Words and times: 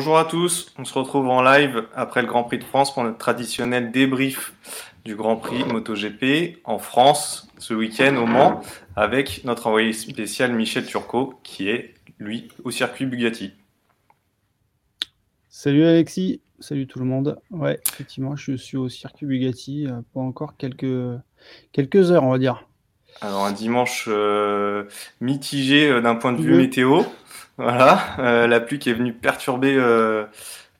Bonjour 0.00 0.16
à 0.16 0.24
tous, 0.24 0.72
on 0.78 0.86
se 0.86 0.94
retrouve 0.94 1.28
en 1.28 1.42
live 1.42 1.86
après 1.94 2.22
le 2.22 2.26
Grand 2.26 2.42
Prix 2.42 2.56
de 2.56 2.64
France 2.64 2.94
pour 2.94 3.04
notre 3.04 3.18
traditionnel 3.18 3.92
débrief 3.92 4.54
du 5.04 5.14
Grand 5.14 5.36
Prix 5.36 5.62
MotoGP 5.62 6.60
en 6.64 6.78
France 6.78 7.50
ce 7.58 7.74
week-end 7.74 8.16
au 8.16 8.24
Mans 8.24 8.62
avec 8.96 9.44
notre 9.44 9.66
envoyé 9.66 9.92
spécial 9.92 10.54
Michel 10.54 10.86
Turcot 10.86 11.34
qui 11.42 11.68
est 11.68 11.92
lui 12.18 12.48
au 12.64 12.70
circuit 12.70 13.04
Bugatti. 13.04 13.52
Salut 15.50 15.84
Alexis, 15.84 16.40
salut 16.60 16.86
tout 16.86 16.98
le 16.98 17.04
monde. 17.04 17.38
Ouais, 17.50 17.78
effectivement, 17.92 18.36
je 18.36 18.56
suis 18.56 18.78
au 18.78 18.88
circuit 18.88 19.26
Bugatti 19.26 19.86
euh, 19.86 20.00
pour 20.14 20.22
encore 20.22 20.56
quelques, 20.56 21.20
quelques 21.72 22.10
heures, 22.10 22.24
on 22.24 22.30
va 22.30 22.38
dire. 22.38 22.69
Alors 23.22 23.44
un 23.44 23.52
dimanche 23.52 24.06
euh, 24.08 24.84
mitigé 25.20 25.90
euh, 25.90 26.00
d'un 26.00 26.14
point 26.14 26.32
de 26.32 26.40
vue 26.40 26.54
météo. 26.54 27.02
Voilà, 27.58 28.00
euh, 28.18 28.46
la 28.46 28.60
pluie 28.60 28.78
qui 28.78 28.88
est 28.88 28.94
venue 28.94 29.12
perturber, 29.12 29.74
euh, 29.76 30.24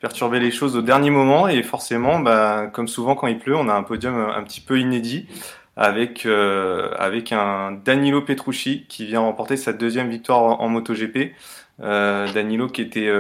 perturber 0.01 0.41
les 0.41 0.51
choses 0.51 0.77
au 0.77 0.83
dernier 0.83 1.11
moment 1.11 1.47
et 1.47 1.63
forcément, 1.63 2.21
bah, 2.21 2.69
comme 2.73 2.89
souvent 2.89 3.15
quand 3.15 3.27
il 3.27 3.39
pleut, 3.39 3.55
on 3.57 3.69
a 3.69 3.75
un 3.75 3.83
podium 3.83 4.17
un 4.17 4.43
petit 4.43 4.63
peu 4.63 4.79
inédit 4.79 5.27
avec 5.77 6.25
euh, 6.25 6.91
avec 6.99 7.33
un 7.33 7.73
Danilo 7.73 8.23
Petrucci 8.23 8.87
qui 8.89 9.05
vient 9.05 9.21
remporter 9.21 9.59
sa 9.59 9.75
deuxième 9.75 10.09
victoire 10.09 10.43
en, 10.43 10.61
en 10.61 10.69
MotoGP. 10.69 11.35
Danilo 11.79 12.69
qui 12.69 12.83
était 12.83 13.11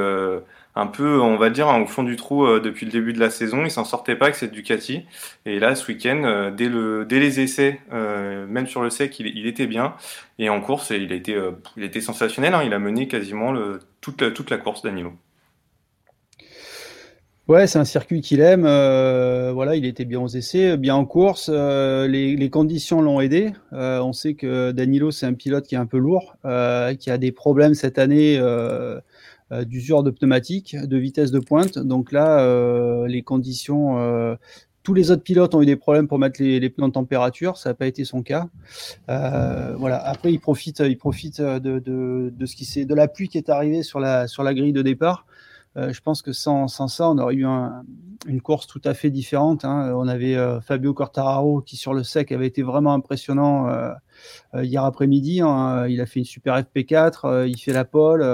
un 0.75 0.87
peu, 0.87 1.21
on 1.21 1.37
va 1.37 1.51
dire, 1.51 1.69
au 1.69 1.87
fond 1.87 2.03
du 2.03 2.17
trou 2.17 2.47
euh, 2.47 2.61
depuis 2.61 2.87
le 2.87 2.93
début 2.93 3.13
de 3.13 3.19
la 3.19 3.31
saison. 3.31 3.65
Il 3.65 3.71
s'en 3.71 3.85
sortait 3.85 4.15
pas 4.15 4.27
avec 4.27 4.37
cette 4.37 4.53
Ducati. 4.53 5.03
Et 5.47 5.59
là, 5.59 5.75
ce 5.75 5.91
week-end, 5.91 6.23
euh, 6.25 6.51
dès, 6.51 6.69
le, 6.69 7.05
dès 7.05 7.19
les 7.19 7.41
essais, 7.41 7.81
euh, 7.93 8.47
même 8.47 8.67
sur 8.67 8.83
le 8.83 8.91
sec, 8.91 9.19
il, 9.19 9.47
était 9.47 9.67
bien. 9.67 9.95
Et 10.39 10.49
en 10.49 10.61
course, 10.61 10.91
il 10.91 11.13
a 11.13 12.01
sensationnel. 12.01 12.55
Hein. 12.55 12.63
Il 12.65 12.73
a 12.73 12.79
mené 12.79 13.09
quasiment 13.09 13.55
toute, 14.01 14.51
la, 14.51 14.59
course, 14.59 14.83
Danilo. 14.83 15.13
Ouais, 17.49 17.67
c'est 17.67 17.81
un 17.81 17.85
circuit 17.85 18.21
qu'il 18.21 18.41
aime. 18.41 18.63
Voilà, 18.63 19.75
il 19.75 19.85
était 19.85 20.05
bien 20.05 20.21
aux 20.21 20.29
essais, 20.29 20.77
bien 20.77 20.95
en 20.95 21.05
course. 21.05 21.51
Les, 21.51 22.51
conditions 22.51 23.03
l'ont 23.03 23.21
aidé. 23.21 23.53
On 23.73 24.13
sait 24.13 24.35
que 24.35 24.71
Danilo, 24.71 25.11
c'est 25.11 25.27
un 25.27 25.35
pilote 25.35 25.67
qui 25.67 25.75
est 25.75 25.79
un 25.79 25.87
peu 25.87 25.99
lourd, 25.99 26.37
qui 27.01 27.11
a 27.11 27.19
des 27.19 27.33
problèmes 27.33 27.75
cette 27.75 27.99
année 27.99 28.39
d'usure 29.65 30.03
de 30.03 30.11
pneumatique, 30.11 30.77
de 30.77 30.97
vitesse 30.97 31.31
de 31.31 31.41
pointe. 31.41 31.79
Donc 31.79 32.13
là, 32.13 32.41
euh, 32.41 33.07
les 33.07 33.23
conditions 33.23 33.99
euh, 33.99 34.37
tous 34.83 34.95
les 34.95 35.11
autres 35.11 35.23
pilotes 35.23 35.55
ont 35.55 35.63
eu 35.63 35.67
des 35.67 35.77
problèmes 35.77 36.09
pour 36.09 36.19
mettre 36.19 36.43
les, 36.43 36.59
les 36.59 36.71
pneus 36.71 36.87
en 36.87 36.91
température, 36.91 37.57
ça 37.57 37.71
n'a 37.71 37.75
pas 37.75 37.87
été 37.87 38.05
son 38.05 38.23
cas. 38.23 38.49
Euh, 39.09 39.75
voilà. 39.79 39.99
Après, 39.99 40.33
il 40.33 40.41
profite, 40.41 40.81
il 40.81 40.97
profite 40.97 41.41
de, 41.41 41.79
de, 41.79 42.33
de 42.35 42.47
ce 42.47 42.57
qui 42.57 42.65
s'est, 42.65 42.85
de 42.85 42.95
la 42.95 43.09
pluie 43.09 43.29
qui 43.29 43.39
est 43.39 43.51
arrivée 43.51 43.83
sur 43.83 44.01
la 44.01 44.27
sur 44.27 44.43
la 44.43 44.55
grille 44.55 44.73
de 44.73 44.83
départ. 44.83 45.27
Euh, 45.77 45.93
je 45.93 46.01
pense 46.01 46.23
que 46.23 46.33
sans, 46.33 46.67
sans, 46.67 46.89
ça, 46.89 47.09
on 47.09 47.19
aurait 47.19 47.35
eu 47.35 47.47
un, 47.47 47.85
une 48.27 48.41
course 48.41 48.67
tout 48.67 48.81
à 48.85 48.95
fait 48.95 49.11
différente. 49.11 49.65
Hein. 49.65 49.93
On 49.95 50.09
avait 50.09 50.35
euh, 50.35 50.61
Fabio 50.61 50.95
Quartararo 50.95 51.61
qui 51.61 51.77
sur 51.77 51.95
le 51.95 52.03
sec 52.03 52.33
avait 52.33 52.47
été 52.47 52.63
vraiment 52.63 52.95
impressionnant 52.95 53.69
hier 54.55 54.83
après-midi. 54.83 55.43
Hein. 55.43 55.87
Il 55.89 56.01
a 56.01 56.07
fait 56.07 56.21
une 56.21 56.27
super 56.27 56.59
FP4, 56.59 57.47
il 57.47 57.59
fait 57.59 57.73
la 57.73 57.85
pole. 57.85 58.25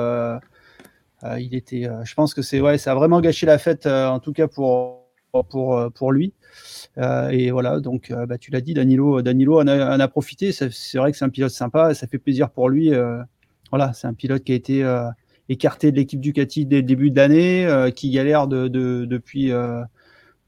Euh, 1.26 1.41
il 1.41 1.54
était, 1.54 1.87
euh, 1.87 2.04
je 2.04 2.14
pense 2.14 2.34
que 2.34 2.42
c'est 2.42 2.60
ouais, 2.60 2.78
ça 2.78 2.92
a 2.92 2.94
vraiment 2.94 3.20
gâché 3.20 3.47
la 3.47 3.59
fête, 3.59 3.87
euh, 3.87 4.09
en 4.09 4.20
tout 4.20 4.32
cas 4.32 4.48
pour 4.48 5.06
pour 5.50 5.92
pour 5.94 6.12
lui. 6.12 6.32
et 6.97 7.50
voilà, 7.50 7.81
donc 7.81 8.10
bah, 8.10 8.38
tu 8.38 8.50
l'as 8.50 8.62
dit, 8.62 8.72
Danilo, 8.72 9.20
Danilo 9.20 9.60
en 9.60 9.66
a, 9.66 10.09
profité. 10.09 10.50
C'est 10.50 10.97
vrai 10.97 11.12
que 11.12 11.19
c'est 11.19 11.26
un 11.26 11.31
pilote 11.31 11.50
sympa, 11.50 11.92
ça 11.92 12.06
fait 12.06 12.19
plaisir 12.19 12.48
pour 12.50 12.70
lui. 12.70 12.91
voilà, 13.70 13.92
c'est 13.92 14.06
un 14.06 14.14
pilote 14.14 14.44
qui 14.44 14.53
a 14.53 14.54
été 14.54 14.82
écarté 15.50 15.92
de 15.92 15.97
l'équipe 15.97 16.20
Ducati 16.20 16.64
dès 16.64 16.76
le 16.76 16.84
début 16.84 17.10
de 17.10 17.16
l'année, 17.16 17.93
qui 17.94 18.10
galère 18.10 18.48
de, 18.48 18.69
de, 18.69 19.04
depuis, 19.04 19.53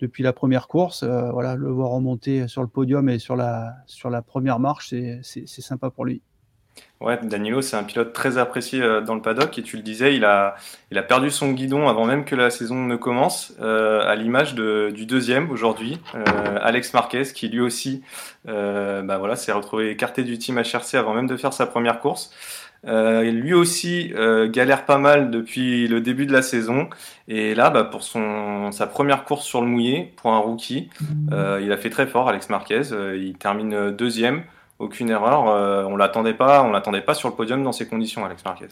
depuis 0.00 0.22
la 0.22 0.32
première 0.32 0.68
course. 0.68 1.04
Voilà, 1.04 1.54
le 1.54 1.68
voir 1.68 1.90
remonter 1.90 2.48
sur 2.48 2.62
le 2.62 2.68
podium 2.68 3.10
et 3.10 3.18
sur 3.18 3.36
la, 3.36 3.74
sur 3.84 4.08
la 4.08 4.22
première 4.22 4.58
marche, 4.58 4.94
c'est 5.22 5.46
sympa 5.46 5.90
pour 5.90 6.06
lui. 6.06 6.22
Ouais, 7.00 7.16
Danilo, 7.22 7.62
c'est 7.62 7.76
un 7.76 7.84
pilote 7.84 8.12
très 8.12 8.38
apprécié 8.38 8.82
euh, 8.82 9.00
dans 9.00 9.14
le 9.14 9.22
paddock 9.22 9.56
et 9.56 9.62
tu 9.62 9.76
le 9.76 9.82
disais, 9.82 10.16
il 10.16 10.24
a, 10.24 10.56
il 10.90 10.98
a 10.98 11.02
perdu 11.02 11.30
son 11.30 11.52
guidon 11.52 11.86
avant 11.86 12.04
même 12.04 12.24
que 12.24 12.34
la 12.34 12.50
saison 12.50 12.74
ne 12.74 12.96
commence, 12.96 13.54
euh, 13.60 14.00
à 14.04 14.16
l'image 14.16 14.56
de, 14.56 14.90
du 14.92 15.06
deuxième 15.06 15.48
aujourd'hui, 15.52 16.00
euh, 16.16 16.24
Alex 16.60 16.92
Marquez, 16.94 17.22
qui 17.32 17.48
lui 17.48 17.60
aussi, 17.60 18.02
bah 18.44 19.18
voilà, 19.18 19.36
s'est 19.36 19.52
retrouvé 19.52 19.90
écarté 19.90 20.24
du 20.24 20.38
team 20.38 20.58
HRC 20.58 20.96
avant 20.96 21.14
même 21.14 21.28
de 21.28 21.36
faire 21.36 21.52
sa 21.52 21.66
première 21.66 22.00
course. 22.00 22.32
Lui 22.84 23.54
aussi 23.54 24.12
galère 24.46 24.84
pas 24.84 24.98
mal 24.98 25.30
depuis 25.30 25.86
le 25.86 26.00
début 26.00 26.26
de 26.26 26.32
la 26.32 26.42
saison 26.42 26.88
et 27.28 27.54
là, 27.54 27.70
bah, 27.70 27.84
pour 27.84 28.02
son 28.02 28.72
sa 28.72 28.86
première 28.86 29.24
course 29.24 29.44
sur 29.44 29.60
le 29.60 29.66
mouillé 29.66 30.12
pour 30.16 30.32
un 30.32 30.38
rookie, 30.38 30.88
il 31.30 31.72
a 31.72 31.76
fait 31.76 31.90
très 31.90 32.06
fort, 32.06 32.28
Alex 32.28 32.48
Marquez. 32.48 32.82
il 33.16 33.34
termine 33.38 33.90
deuxième 33.90 34.42
aucune 34.78 35.10
erreur. 35.10 35.48
Euh, 35.48 35.84
on 35.84 35.96
l'attendait 35.96 36.34
pas, 36.34 36.62
on 36.62 36.70
l'attendait 36.70 37.02
pas 37.02 37.14
sur 37.14 37.28
le 37.28 37.34
podium 37.34 37.62
dans 37.62 37.72
ces 37.72 37.86
conditions, 37.86 38.24
Alex 38.24 38.44
Marquez. 38.44 38.68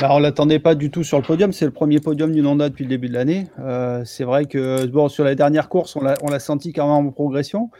Bah, 0.00 0.08
on 0.10 0.18
l'attendait 0.18 0.58
pas 0.58 0.74
du 0.74 0.90
tout 0.90 1.02
sur 1.02 1.16
le 1.16 1.24
podium. 1.24 1.52
C'est 1.52 1.64
le 1.64 1.70
premier 1.70 2.00
podium 2.00 2.30
du 2.30 2.44
Honda 2.44 2.68
depuis 2.68 2.84
le 2.84 2.90
début 2.90 3.08
de 3.08 3.14
l'année. 3.14 3.46
Euh, 3.58 4.02
c'est 4.04 4.24
vrai 4.24 4.44
que 4.44 4.86
bon, 4.86 5.08
sur 5.08 5.24
la 5.24 5.34
dernière 5.34 5.68
course, 5.68 5.96
on 5.96 6.02
l'a 6.02 6.38
senti 6.38 6.72
quand 6.72 6.84
même 6.84 7.06
en 7.06 7.10
progression. 7.10 7.70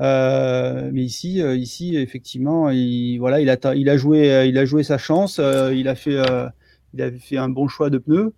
Euh, 0.00 0.90
mais 0.92 1.02
ici, 1.02 1.42
euh, 1.42 1.56
ici, 1.56 1.96
effectivement, 1.96 2.68
il, 2.70 3.18
voilà, 3.18 3.40
il 3.40 3.48
a, 3.50 3.56
il 3.74 3.88
a 3.88 3.96
joué, 3.96 4.46
il 4.46 4.58
a 4.58 4.64
joué 4.66 4.82
sa 4.82 4.98
chance. 4.98 5.38
Euh, 5.40 5.74
il 5.74 5.88
a 5.88 5.94
fait, 5.94 6.16
euh, 6.16 6.46
il 6.94 7.02
a 7.02 7.10
fait 7.10 7.38
un 7.38 7.48
bon 7.48 7.68
choix 7.68 7.90
de 7.90 7.98
pneus, 7.98 8.34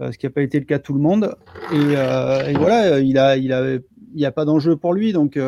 ce 0.00 0.16
qui 0.16 0.26
n'a 0.26 0.30
pas 0.30 0.42
été 0.42 0.58
le 0.58 0.64
cas 0.64 0.78
de 0.78 0.82
tout 0.82 0.94
le 0.94 1.00
monde. 1.00 1.36
Et, 1.72 1.76
et 1.76 2.54
voilà, 2.54 3.00
il 3.00 3.18
a, 3.18 3.36
il 3.36 3.52
a, 3.52 3.74
il 3.74 3.82
n'y 4.16 4.24
a 4.24 4.32
pas 4.32 4.46
d'enjeu 4.46 4.76
pour 4.76 4.94
lui, 4.94 5.12
donc. 5.12 5.38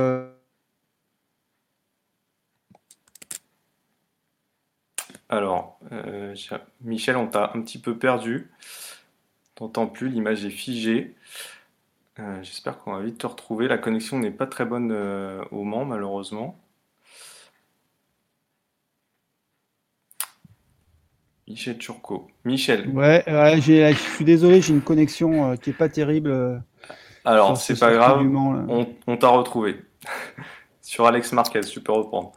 Alors, 5.34 5.80
euh, 5.90 6.32
Michel, 6.82 7.16
on 7.16 7.26
t'a 7.26 7.50
un 7.54 7.60
petit 7.60 7.78
peu 7.78 7.98
perdu. 7.98 8.50
T'entends 9.56 9.88
plus, 9.88 10.08
l'image 10.08 10.44
est 10.44 10.50
figée. 10.50 11.16
Euh, 12.20 12.38
j'espère 12.42 12.78
qu'on 12.78 12.92
va 12.92 13.02
vite 13.02 13.18
te 13.18 13.26
retrouver. 13.26 13.66
La 13.66 13.78
connexion 13.78 14.18
n'est 14.20 14.30
pas 14.30 14.46
très 14.46 14.64
bonne 14.64 14.92
euh, 14.92 15.42
au 15.50 15.64
Mans, 15.64 15.84
malheureusement. 15.84 16.56
Michel 21.48 21.78
Turcot. 21.78 22.28
Michel. 22.44 22.88
Ouais, 22.90 23.24
je 23.26 23.92
suis 24.14 24.24
désolé, 24.24 24.60
j'ai 24.60 24.72
une 24.72 24.82
connexion 24.82 25.56
qui 25.56 25.70
n'est 25.70 25.76
pas 25.76 25.88
terrible. 25.88 26.62
Alors, 27.24 27.56
c'est 27.56 27.78
pas 27.78 27.92
grave, 27.92 28.20
on, 28.24 28.86
on 29.08 29.16
t'a 29.16 29.28
retrouvé. 29.28 29.82
Sur 30.80 31.06
Alex 31.06 31.32
Marquez, 31.32 31.62
tu 31.62 31.80
peux 31.80 31.92
reprendre. 31.92 32.32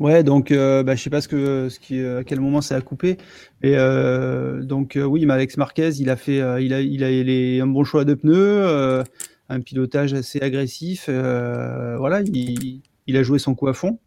Ouais, 0.00 0.22
donc 0.22 0.52
euh, 0.52 0.84
bah, 0.84 0.94
je 0.94 1.02
sais 1.02 1.10
pas 1.10 1.20
ce 1.20 1.26
que, 1.26 1.68
qui, 1.80 2.00
à 2.00 2.22
quel 2.22 2.40
moment 2.40 2.60
ça 2.60 2.76
a 2.76 2.80
coupé. 2.80 3.16
Et 3.62 3.76
euh, 3.76 4.62
donc 4.62 4.96
euh, 4.96 5.02
oui, 5.04 5.26
mais 5.26 5.34
Alex 5.34 5.56
Marquez, 5.56 5.90
il 5.98 6.08
a 6.08 6.16
fait, 6.16 6.40
euh, 6.40 6.60
il 6.60 6.72
a, 6.72 6.80
il 6.80 7.02
a 7.02 7.64
un 7.64 7.66
bon 7.66 7.82
choix 7.82 8.04
de 8.04 8.14
pneus, 8.14 8.32
euh, 8.34 9.02
un 9.48 9.60
pilotage 9.60 10.14
assez 10.14 10.40
agressif. 10.40 11.08
voilà, 11.08 12.22
il, 12.22 13.16
a 13.16 13.22
joué 13.24 13.38
son 13.40 13.54
coup 13.54 13.66
à 13.68 13.74
fond 13.74 13.98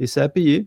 et 0.00 0.06
ça 0.06 0.24
a 0.24 0.28
payé. 0.28 0.66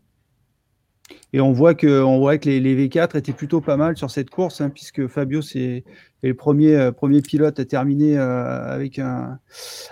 Et 1.34 1.42
on 1.42 1.52
voit 1.52 1.74
que, 1.76 2.02
on 2.02 2.20
voit 2.20 2.38
que 2.38 2.50
les, 2.50 2.60
les, 2.60 2.88
V4 2.88 3.18
étaient 3.18 3.34
plutôt 3.34 3.62
pas 3.62 3.78
mal 3.78 3.98
sur 3.98 4.10
cette 4.10 4.30
course, 4.30 4.62
hein, 4.62 4.70
puisque 4.70 5.08
Fabio 5.08 5.42
c'est 5.42 5.84
le 6.22 6.34
premier, 6.34 6.76
euh, 6.76 6.92
premier 6.92 7.22
pilote 7.22 7.60
à 7.60 7.66
terminer 7.66 8.18
euh, 8.18 8.74
avec 8.74 9.00
un, 9.00 9.40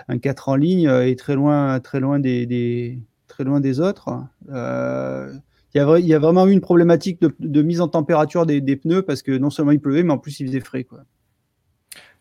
un 0.08 0.18
4 0.18 0.48
en 0.48 0.56
ligne 0.56 0.88
euh, 0.88 1.06
et 1.06 1.16
très 1.16 1.34
loin, 1.34 1.80
très 1.80 2.00
loin 2.00 2.18
des 2.18 2.98
très 3.38 3.44
loin 3.44 3.60
des 3.60 3.78
autres. 3.78 4.08
Euh, 4.50 5.32
il 5.72 5.80
y, 5.80 6.14
a, 6.14 6.18
vraiment 6.18 6.46
eu 6.48 6.50
une 6.50 6.60
problématique 6.60 7.20
de, 7.20 7.62
mise 7.62 7.80
en 7.80 7.86
température 7.86 8.46
des, 8.46 8.76
pneus 8.76 9.02
parce 9.02 9.22
que 9.22 9.30
non 9.30 9.48
seulement 9.48 9.70
il 9.70 9.80
pleuvait, 9.80 10.02
mais 10.02 10.12
en 10.12 10.18
plus 10.18 10.40
il 10.40 10.48
faisait 10.48 10.58
frais. 10.58 10.82
Quoi. 10.82 11.00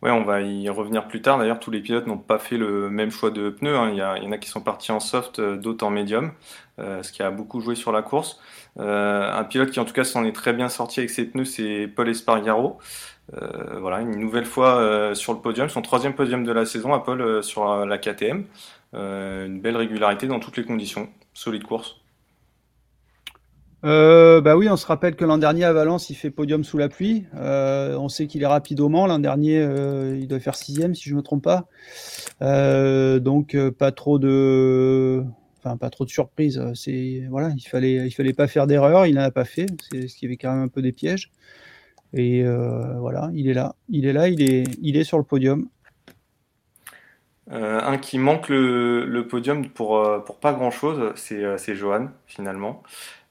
Ouais, 0.04 0.12
on 0.12 0.24
va 0.24 0.42
y 0.42 0.70
revenir 0.70 1.08
plus 1.08 1.24
tard. 1.24 1.40
D'ailleurs, 1.40 1.60
tous 1.60 1.72
les 1.72 1.82
pilotes 1.82 2.06
n'ont 2.06 2.20
pas 2.20 2.38
fait 2.38 2.58
le 2.58 2.92
même 2.92 3.10
choix 3.10 3.32
de 3.32 3.50
pneus. 3.50 3.76
Hein. 3.76 3.90
Il, 3.94 3.98
y 3.98 4.28
en 4.28 4.32
a 4.32 4.38
qui 4.38 4.48
sont 4.48 4.62
partis 4.62 4.92
en 4.92 5.00
soft, 5.00 5.42
d'autres 5.42 5.88
en 5.88 5.90
médium, 5.90 6.34
euh, 6.78 7.02
ce 7.02 7.12
qui 7.12 7.24
a 7.24 7.32
beaucoup 7.32 7.62
joué 7.62 7.74
sur 7.74 7.92
la 7.92 8.04
course. 8.04 8.40
Euh, 8.80 9.34
un 9.34 9.44
pilote 9.44 9.72
qui 9.72 9.80
en 9.80 9.86
tout 9.86 9.94
cas 9.94 10.04
s'en 10.04 10.24
est 10.24 10.36
très 10.36 10.54
bien 10.54 10.70
sorti 10.70 11.00
avec 11.00 11.10
ses 11.10 11.26
pneus, 11.26 11.46
c'est 11.46 11.88
Paul 11.88 12.10
Espargaro. 12.10 12.78
Euh, 13.34 13.80
voilà, 13.80 14.00
une 14.02 14.16
nouvelle 14.16 14.46
fois 14.46 14.78
euh, 14.78 15.14
sur 15.14 15.34
le 15.34 15.40
podium, 15.40 15.68
son 15.68 15.82
troisième 15.82 16.14
podium 16.14 16.46
de 16.46 16.52
la 16.52 16.66
saison 16.66 16.94
à 16.94 17.00
Paul 17.00 17.22
euh, 17.22 17.42
sur 17.42 17.86
la 17.86 17.98
KTM. 17.98 18.46
Une 18.98 19.62
belle 19.62 19.78
régularité 19.78 20.28
dans 20.28 20.40
toutes 20.40 20.58
les 20.58 20.64
conditions, 20.64 21.10
solide 21.34 21.64
course. 21.64 22.02
Euh, 23.84 24.42
bah 24.42 24.58
oui, 24.58 24.68
on 24.70 24.76
se 24.76 24.86
rappelle 24.86 25.16
que 25.16 25.24
l'an 25.24 25.38
dernier 25.38 25.64
à 25.64 25.74
Valence, 25.74 26.10
il 26.10 26.16
fait 26.16 26.32
podium 26.32 26.64
sous 26.64 26.78
la 26.78 26.90
pluie. 26.90 27.26
Euh, 27.36 27.96
on 27.98 28.10
sait 28.10 28.28
qu'il 28.28 28.42
est 28.42 28.48
rapide 28.48 28.80
au 28.80 28.90
Mans. 28.90 29.06
L'an 29.06 29.20
dernier, 29.20 29.60
euh, 29.60 30.18
il 30.20 30.28
doit 30.28 30.40
faire 30.40 30.56
sixième, 30.56 30.96
si 30.96 31.06
je 31.06 31.14
ne 31.14 31.18
me 31.18 31.22
trompe 31.22 31.44
pas. 31.44 31.68
donc 33.20 33.56
pas 33.78 33.92
trop 33.92 34.20
de, 34.20 35.24
pas 35.62 35.90
trop 35.90 36.06
de 36.06 36.10
surprises. 36.10 36.60
Voilà, 37.30 37.52
il 37.56 37.68
fallait, 37.68 38.10
fallait 38.10 38.34
pas 38.34 38.48
faire 38.48 38.68
d'erreur. 38.68 39.06
Il 39.06 39.16
n'en 39.16 39.22
a 39.22 39.32
pas 39.32 39.46
fait. 39.46 39.68
C'est 39.92 40.08
ce 40.08 40.16
qui 40.16 40.26
avait 40.26 40.38
quand 40.38 40.52
même 40.52 40.64
un 40.64 40.70
peu 40.70 40.82
des 40.82 40.92
pièges. 40.92 41.32
Et 42.14 42.44
voilà, 42.44 43.30
il 43.34 43.48
est 43.48 43.54
là, 43.54 43.76
il 43.90 44.06
est 44.08 44.14
là, 44.14 44.28
il 44.28 44.42
est 44.98 45.04
sur 45.04 45.18
le 45.18 45.24
podium. 45.24 45.70
Un 47.50 47.98
qui 47.98 48.20
manque 48.20 48.50
le, 48.50 49.22
podium 49.30 49.68
pour, 49.70 50.24
pour 50.26 50.38
pas 50.38 50.54
grand 50.54 50.72
chose, 50.72 51.14
c'est 51.16 51.76
Johan 51.76 52.10
finalement. 52.26 52.84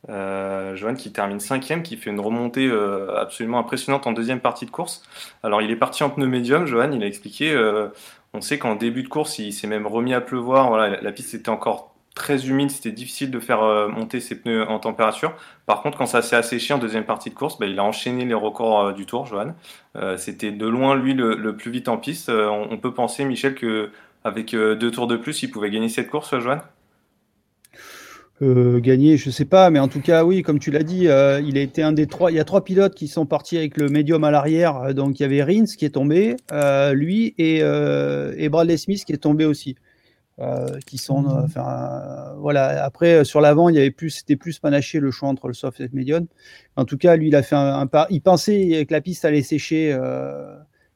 Euh, 0.08 0.76
Johan 0.76 0.94
qui 0.94 1.12
termine 1.12 1.40
cinquième, 1.40 1.82
qui 1.82 1.96
fait 1.96 2.10
une 2.10 2.20
remontée 2.20 2.68
euh, 2.68 3.16
absolument 3.16 3.58
impressionnante 3.58 4.06
en 4.06 4.12
deuxième 4.12 4.40
partie 4.40 4.66
de 4.66 4.70
course. 4.70 5.02
Alors 5.42 5.62
il 5.62 5.70
est 5.70 5.76
parti 5.76 6.04
en 6.04 6.10
pneu 6.10 6.26
médium, 6.26 6.66
Johan, 6.66 6.92
il 6.92 7.02
a 7.02 7.06
expliqué. 7.06 7.52
Euh, 7.52 7.88
on 8.32 8.40
sait 8.40 8.58
qu'en 8.58 8.76
début 8.76 9.02
de 9.02 9.08
course, 9.08 9.38
il 9.38 9.52
s'est 9.52 9.66
même 9.66 9.86
remis 9.86 10.14
à 10.14 10.20
pleuvoir. 10.20 10.76
La 10.76 11.12
piste 11.12 11.34
était 11.34 11.48
encore 11.48 11.96
très 12.16 12.48
humide, 12.48 12.70
c'était 12.70 12.90
difficile 12.90 13.30
de 13.30 13.38
faire 13.38 13.62
euh, 13.62 13.88
monter 13.88 14.18
ses 14.20 14.40
pneus 14.40 14.66
en 14.68 14.80
température. 14.80 15.34
Par 15.66 15.82
contre, 15.82 15.98
quand 15.98 16.06
ça 16.06 16.22
s'est 16.22 16.34
asséché 16.34 16.74
en 16.74 16.78
deuxième 16.78 17.04
partie 17.04 17.28
de 17.30 17.34
course, 17.34 17.58
bah, 17.58 17.66
il 17.66 17.78
a 17.78 17.84
enchaîné 17.84 18.24
les 18.24 18.34
records 18.34 18.80
euh, 18.80 18.92
du 18.92 19.06
tour, 19.06 19.26
Johan. 19.26 19.54
Euh, 19.96 20.16
c'était 20.16 20.50
de 20.50 20.66
loin 20.66 20.96
lui 20.96 21.12
le, 21.14 21.54
plus 21.56 21.70
vite 21.70 21.88
en 21.88 21.98
piste. 21.98 22.30
On, 22.30 22.76
peut 22.78 22.92
penser, 22.92 23.24
Michel, 23.24 23.54
que 23.54 23.90
avec 24.26 24.52
deux 24.52 24.90
tours 24.90 25.06
de 25.06 25.16
plus, 25.16 25.42
il 25.42 25.50
pouvait 25.50 25.70
gagner 25.70 25.88
cette 25.88 26.10
course, 26.10 26.38
Johan? 26.38 26.60
Euh, 28.42 28.80
gagner, 28.80 29.16
je 29.16 29.30
sais 29.30 29.46
pas, 29.46 29.70
mais 29.70 29.78
en 29.78 29.88
tout 29.88 30.02
cas, 30.02 30.24
oui, 30.24 30.42
comme 30.42 30.58
tu 30.58 30.70
l'as 30.70 30.82
dit, 30.82 31.08
euh, 31.08 31.40
il 31.40 31.56
a 31.56 31.62
été 31.62 31.82
un 31.82 31.92
des 31.92 32.06
trois. 32.06 32.30
Il 32.30 32.34
y 32.34 32.40
a 32.40 32.44
trois 32.44 32.62
pilotes 32.64 32.94
qui 32.94 33.08
sont 33.08 33.24
partis 33.24 33.56
avec 33.56 33.78
le 33.78 33.88
médium 33.88 34.24
à 34.24 34.30
l'arrière. 34.30 34.76
Euh, 34.76 34.92
donc 34.92 35.18
il 35.18 35.22
y 35.22 35.24
avait 35.24 35.42
Rins 35.42 35.64
qui 35.64 35.86
est 35.86 35.90
tombé, 35.90 36.36
euh, 36.52 36.92
lui 36.92 37.34
et, 37.38 37.60
euh, 37.62 38.34
et, 38.36 38.50
Bradley 38.50 38.76
Smith 38.76 39.04
qui 39.06 39.12
est 39.12 39.18
tombé 39.18 39.46
aussi. 39.46 39.76
qui 40.86 40.98
sont, 40.98 41.22
mhm. 41.22 41.44
enfin, 41.44 42.34
voilà. 42.38 42.84
Après, 42.84 43.24
sur 43.24 43.40
l'avant, 43.40 43.70
il 43.70 43.76
y 43.76 43.78
avait 43.78 43.90
plus, 43.90 44.10
c'était 44.10 44.36
plus 44.36 44.58
panaché 44.58 45.00
le 45.00 45.10
choix 45.10 45.30
entre 45.30 45.48
le 45.48 45.54
soft 45.54 45.80
et 45.80 45.84
le 45.84 45.90
médium. 45.94 46.26
En 46.76 46.84
tout 46.84 46.98
cas, 46.98 47.16
lui, 47.16 47.28
il 47.28 47.36
a 47.36 47.42
fait 47.42 47.56
un, 47.56 47.80
un 47.80 47.86
pas. 47.86 48.06
Il 48.10 48.20
pensait 48.20 48.84
que 48.86 48.92
la 48.92 49.00
piste 49.00 49.24
allait 49.24 49.42
sécher. 49.42 49.96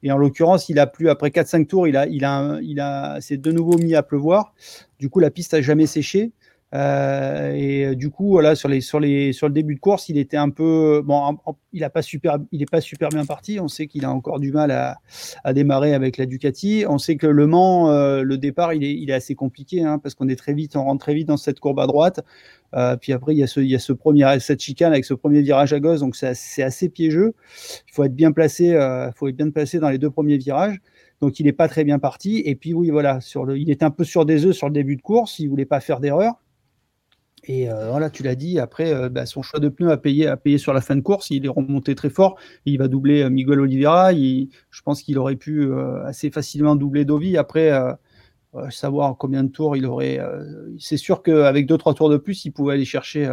Et 0.03 0.11
en 0.11 0.17
l'occurrence, 0.17 0.69
il 0.69 0.79
a 0.79 0.87
plu 0.87 1.09
après 1.09 1.29
4-5 1.29 1.67
tours, 1.67 1.87
il 1.87 1.97
a, 1.97 2.07
il 2.07 2.25
a, 2.25 2.59
il 2.63 2.81
a, 2.81 3.19
c'est 3.21 3.37
de 3.37 3.53
nouveau 3.53 3.77
mis 3.79 3.95
à 3.95 4.03
pleuvoir. 4.03 4.55
Du 4.99 5.11
coup, 5.11 5.21
la 5.21 5.31
piste 5.31 5.55
a 5.55 5.61
jamais 5.61 5.87
séché. 5.87 6.33
Euh, 6.73 7.53
et 7.53 7.85
euh, 7.85 7.95
du 7.97 8.11
coup, 8.11 8.31
voilà, 8.31 8.55
sur 8.55 8.69
les 8.69 8.81
sur 8.81 9.01
les 9.01 9.33
sur 9.33 9.49
le 9.49 9.53
début 9.53 9.75
de 9.75 9.81
course, 9.81 10.09
il 10.09 10.19
était 10.19 10.37
un 10.37 10.51
peu 10.51 11.03
bon. 11.05 11.37
Il 11.73 11.83
a 11.85 11.91
pas 11.91 12.03
super, 12.03 12.39
il 12.53 12.63
est 12.63 12.71
pas 12.71 12.81
super 12.81 13.09
bien 13.09 13.25
parti. 13.27 13.59
On 13.61 13.69
sait 13.69 13.87
qu'il 13.87 14.05
a 14.05 14.11
encore 14.11 14.39
du 14.39 14.53
mal 14.53 14.71
à, 14.71 14.99
à, 15.45 15.53
démarrer 15.53 15.95
avec 15.95 16.17
la 16.17 16.27
Ducati. 16.27 16.85
On 16.89 16.99
sait 16.99 17.17
que 17.17 17.27
le 17.27 17.47
Mans, 17.47 17.91
euh, 17.91 18.23
le 18.23 18.39
départ, 18.39 18.73
il 18.73 18.85
est 18.85 18.95
il 18.95 19.11
est 19.11 19.15
assez 19.15 19.35
compliqué 19.35 19.83
hein, 19.83 19.99
parce 19.99 20.15
qu'on 20.15 20.29
est 20.29 20.37
très 20.37 20.55
vite, 20.55 20.77
on 20.77 20.85
rentre 20.85 21.05
très 21.05 21.15
vite 21.15 21.29
dans 21.29 21.37
cette 21.37 21.61
courbe 21.61 21.81
à 21.81 21.87
droite. 21.87 22.21
Euh, 22.75 22.97
puis 22.97 23.13
après, 23.13 23.35
il 23.35 23.39
y 23.39 23.43
a 23.43 23.47
ce 23.47 23.61
il 23.61 23.69
y 23.71 23.75
a 23.75 23.79
ce 23.81 23.93
premier 23.93 24.39
cette 24.41 24.61
chicane 24.61 24.93
avec 24.93 25.05
ce 25.05 25.15
premier 25.15 25.43
virage 25.43 25.73
à 25.73 25.81
gauche, 25.81 26.01
donc 26.01 26.17
c'est 26.17 26.63
assez 26.63 26.89
piégeux. 26.89 27.35
Il 27.89 27.93
faut 27.93 28.05
être 28.05 28.15
bien 28.15 28.33
placé, 28.33 28.75
euh, 28.75 29.11
faut 29.13 29.29
être 29.29 29.37
bien 29.37 29.51
placé 29.51 29.79
dans 29.81 29.91
les 29.91 29.99
deux 29.99 30.11
premiers 30.11 30.39
virages. 30.39 30.79
Donc 31.21 31.39
il 31.41 31.47
n'est 31.47 31.53
pas 31.53 31.69
très 31.69 31.85
bien 31.85 31.99
parti. 31.99 32.43
Et 32.45 32.55
puis 32.55 32.75
oui, 32.75 32.91
voilà, 32.91 33.21
sur 33.21 33.45
le, 33.45 33.59
il 33.59 33.71
est 33.71 33.83
un 33.83 33.91
peu 33.91 34.05
sur 34.05 34.25
des 34.25 34.47
œufs 34.47 34.55
sur 34.55 34.69
le 34.69 34.73
début 34.73 34.97
de 34.97 35.03
course. 35.03 35.39
Il 35.39 35.49
voulait 35.49 35.67
pas 35.67 35.81
faire 35.81 36.01
d'erreur. 36.01 36.41
Et 37.45 37.71
euh, 37.71 37.91
voilà, 37.91 38.11
tu 38.11 38.23
l'as 38.23 38.35
dit, 38.35 38.59
après, 38.59 38.93
euh, 38.93 39.09
bah, 39.09 39.25
son 39.25 39.43
choix 39.43 39.61
de 39.61 39.69
pneus 39.69 39.91
a 39.91 39.97
payé, 39.97 40.27
a 40.27 40.37
payé 40.37 40.59
sur 40.59 40.73
la 40.75 40.81
fin 40.81 40.97
de 40.97 41.01
course. 41.01 41.31
Il 41.31 41.47
est 41.47 41.49
remonté 41.49 41.95
très 41.95 42.11
fort. 42.11 42.39
Il 42.67 42.79
va 42.79 42.89
doubler 42.89 43.23
euh, 43.23 43.31
Miguel 43.31 43.61
Oliveira. 43.61 44.13
Il, 44.13 44.51
je 44.71 44.83
pense 44.83 45.03
qu'il 45.03 45.19
aurait 45.19 45.37
pu 45.37 45.63
euh, 45.63 46.05
assez 46.05 46.31
facilement 46.31 46.77
doubler 46.77 47.05
Dovi. 47.05 47.39
Après, 47.39 47.73
euh, 47.73 47.95
savoir 48.71 49.17
combien 49.17 49.45
de 49.45 49.49
tours 49.49 49.77
il 49.77 49.87
aurait. 49.87 50.19
c'est 50.79 50.97
sûr 50.97 51.23
qu'avec 51.23 51.67
deux 51.67 51.79
trois 51.79 51.95
tours 51.95 52.11
de 52.11 52.17
plus, 52.17 52.45
il 52.45 52.51
pouvait 52.51 52.75
aller 52.75 52.85
chercher. 52.85 53.33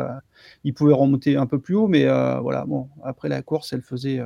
il 0.64 0.76
pouvait 0.76 0.94
remonter 0.94 1.38
un 1.38 1.48
peu 1.48 1.60
plus 1.60 1.74
haut. 1.76 1.88
Mais 1.88 2.06
voilà, 2.40 2.66
bon, 2.66 2.90
après 3.04 3.28
la 3.28 3.42
course, 3.42 3.74
elle 3.74 3.82
faisait, 3.82 4.22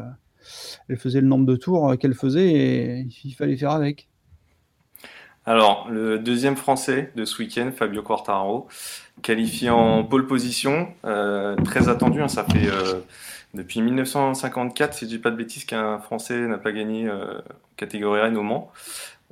elle 0.90 0.98
faisait 0.98 1.22
le 1.22 1.28
nombre 1.28 1.46
de 1.46 1.56
tours 1.56 1.98
qu'elle 1.98 2.14
faisait 2.14 2.52
et 2.52 3.08
il 3.24 3.32
fallait 3.32 3.56
faire 3.56 3.72
avec. 3.72 4.11
Alors, 5.46 5.88
le 5.90 6.20
deuxième 6.20 6.56
français 6.56 7.12
de 7.16 7.26
ce 7.26 7.42
week-end, 7.42 7.72
Fabio 7.76 8.04
Quartararo, 8.04 8.68
qualifié 9.24 9.72
en 9.72 10.04
pole 10.04 10.28
position, 10.28 10.94
euh, 11.04 11.56
très 11.56 11.90
attendu, 11.90 12.22
hein, 12.22 12.28
ça 12.28 12.44
fait 12.44 12.68
euh, 12.68 13.00
depuis 13.56 13.82
1954, 13.82 14.94
si 14.94 15.06
je 15.06 15.10
dis 15.10 15.18
pas 15.18 15.32
de 15.32 15.36
bêtises, 15.36 15.66
qu'un 15.66 16.00
français 16.00 16.48
n'a 16.48 16.60
pas 16.60 16.72
gagné 16.72 17.08
euh, 17.08 17.42
catégorie 17.76 18.22
Rennes 18.22 18.38
au 18.38 18.44
Mans. 18.44 18.72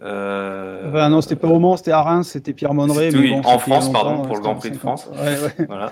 Euh... 0.02 1.10
Non, 1.10 1.22
c'était 1.22 1.36
pas 1.36 1.48
au 1.48 1.60
Mans, 1.60 1.76
c'était 1.78 1.92
à 1.92 2.02
Reims, 2.02 2.30
c'était 2.30 2.54
Pierre. 2.54 2.72
Oui, 2.72 3.30
bon, 3.30 3.42
en 3.44 3.60
France, 3.60 3.92
pardon, 3.92 4.22
pour 4.22 4.36
le 4.36 4.42
Grand 4.42 4.56
Prix 4.56 4.72
de 4.72 4.78
France. 4.78 5.10
Ouais, 5.12 5.38
ouais. 5.42 5.66
Voilà. 5.68 5.92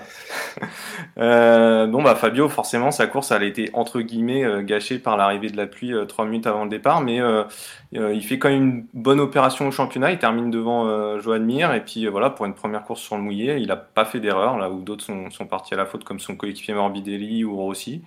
euh, 1.18 1.86
bon, 1.86 2.02
bah, 2.02 2.14
Fabio, 2.14 2.48
forcément, 2.48 2.90
sa 2.90 3.06
course, 3.06 3.30
elle 3.32 3.42
a 3.42 3.46
été 3.46 3.70
entre 3.74 4.00
guillemets 4.00 4.44
euh, 4.44 4.62
gâchée 4.62 4.98
par 4.98 5.16
l'arrivée 5.16 5.50
de 5.50 5.56
la 5.56 5.66
pluie 5.66 5.92
euh, 5.92 6.04
trois 6.04 6.24
minutes 6.24 6.46
avant 6.46 6.64
le 6.64 6.70
départ, 6.70 7.00
mais 7.00 7.20
euh, 7.20 7.44
il 7.92 8.22
fait 8.22 8.38
quand 8.38 8.48
même 8.48 8.62
une 8.62 8.86
bonne 8.94 9.20
opération 9.20 9.68
au 9.68 9.70
championnat. 9.70 10.12
Il 10.12 10.18
termine 10.18 10.50
devant 10.50 11.18
Joan 11.18 11.44
Mir, 11.44 11.74
et 11.74 11.84
puis 11.84 12.06
voilà, 12.06 12.30
pour 12.30 12.46
une 12.46 12.54
première 12.54 12.84
course 12.84 13.00
sur 13.00 13.16
le 13.16 13.22
mouillé, 13.22 13.56
il 13.56 13.70
a 13.70 13.76
pas 13.76 14.04
fait 14.04 14.20
d'erreur, 14.20 14.58
là 14.58 14.70
où 14.70 14.82
d'autres 14.82 15.04
sont, 15.04 15.30
sont, 15.30 15.46
partis 15.46 15.74
à 15.74 15.76
la 15.76 15.86
faute, 15.86 16.04
comme 16.04 16.20
son 16.20 16.36
coéquipier 16.36 16.74
Morbidelli 16.74 17.44
ou 17.44 17.56
Rossi. 17.56 18.02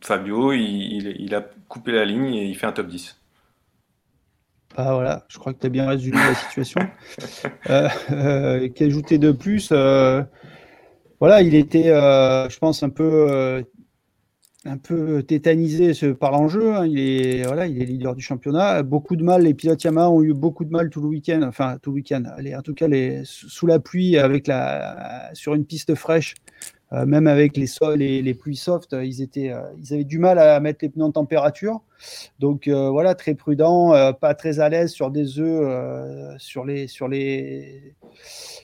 Fabio, 0.00 0.52
il, 0.52 0.60
il, 0.60 1.16
il 1.20 1.34
a 1.34 1.44
coupé 1.68 1.92
la 1.92 2.04
ligne 2.04 2.34
et 2.34 2.44
il 2.44 2.56
fait 2.56 2.66
un 2.66 2.72
top 2.72 2.88
10. 2.88 3.16
Ah, 4.78 4.92
voilà, 4.92 5.24
je 5.28 5.38
crois 5.38 5.54
que 5.54 5.58
tu 5.58 5.66
as 5.66 5.70
bien 5.70 5.88
résumé 5.88 6.18
la 6.18 6.34
situation. 6.34 6.82
euh, 7.70 7.88
euh, 8.10 8.68
Qu'ajouter 8.68 9.16
de 9.16 9.32
plus 9.32 9.70
euh, 9.72 10.22
Voilà, 11.18 11.40
il 11.40 11.54
était, 11.54 11.84
je 11.84 12.58
pense, 12.58 12.82
un 12.82 12.90
peu, 12.90 13.64
un 14.66 14.76
peu 14.76 15.22
tétanisé 15.22 15.94
par 16.12 16.30
l'enjeu. 16.32 16.74
Hein. 16.74 16.86
Il, 16.86 17.00
est, 17.00 17.46
voilà, 17.46 17.66
il 17.66 17.80
est 17.80 17.86
leader 17.86 18.14
du 18.14 18.22
championnat. 18.22 18.82
Beaucoup 18.82 19.16
de 19.16 19.24
mal, 19.24 19.44
les 19.44 19.54
pilotes 19.54 19.82
Yamaha 19.82 20.10
ont 20.10 20.22
eu 20.22 20.34
beaucoup 20.34 20.66
de 20.66 20.70
mal 20.70 20.90
tout 20.90 21.00
le 21.00 21.08
week-end. 21.08 21.40
Enfin, 21.42 21.78
tout 21.80 21.90
le 21.90 21.94
week-end. 21.94 22.24
En 22.26 22.62
tout 22.62 22.74
cas, 22.74 22.86
les, 22.86 23.22
sous 23.24 23.66
la 23.66 23.78
pluie, 23.78 24.18
avec 24.18 24.46
la, 24.46 25.30
sur 25.32 25.54
une 25.54 25.64
piste 25.64 25.94
fraîche. 25.94 26.34
Euh, 26.92 27.04
même 27.04 27.26
avec 27.26 27.56
les 27.56 27.66
sols 27.66 28.00
et 28.00 28.22
les 28.22 28.34
pluies 28.34 28.54
soft, 28.56 28.94
ils, 29.02 29.20
étaient, 29.20 29.50
euh, 29.50 29.62
ils 29.82 29.92
avaient 29.92 30.04
du 30.04 30.20
mal 30.20 30.38
à 30.38 30.60
mettre 30.60 30.78
les 30.82 30.88
pneus 30.88 31.04
en 31.04 31.10
température. 31.10 31.80
Donc 32.38 32.68
euh, 32.68 32.90
voilà, 32.90 33.16
très 33.16 33.34
prudent, 33.34 33.92
euh, 33.92 34.12
pas 34.12 34.34
très 34.34 34.60
à 34.60 34.68
l'aise 34.68 34.92
sur 34.92 35.10
des 35.10 35.40
œufs, 35.40 35.62
euh, 35.64 36.34
sur 36.38 36.64
les, 36.64 36.86
sur 36.86 37.08
les. 37.08 37.94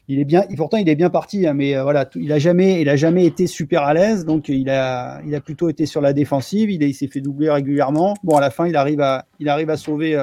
Il 0.06 0.20
est 0.20 0.24
bien, 0.24 0.44
pourtant 0.56 0.76
il 0.76 0.88
est 0.88 0.94
bien 0.94 1.10
parti, 1.10 1.46
hein, 1.48 1.54
mais 1.54 1.80
voilà, 1.80 2.08
il 2.14 2.30
a 2.32 2.38
jamais, 2.38 2.80
il 2.80 2.88
a 2.88 2.96
jamais 2.96 3.24
été 3.26 3.48
super 3.48 3.82
à 3.82 3.92
l'aise, 3.92 4.24
donc 4.24 4.48
il 4.48 4.70
a, 4.70 5.20
il 5.26 5.34
a 5.34 5.40
plutôt 5.40 5.68
été 5.68 5.86
sur 5.86 6.00
la 6.00 6.12
défensive. 6.12 6.70
Il, 6.70 6.82
il 6.82 6.94
s'est 6.94 7.08
fait 7.08 7.20
doubler 7.20 7.50
régulièrement. 7.50 8.14
Bon, 8.22 8.36
à 8.36 8.40
la 8.40 8.50
fin, 8.50 8.68
il 8.68 8.76
arrive 8.76 9.00
à, 9.00 9.26
il 9.40 9.48
arrive 9.48 9.70
à 9.70 9.76
sauver 9.76 10.16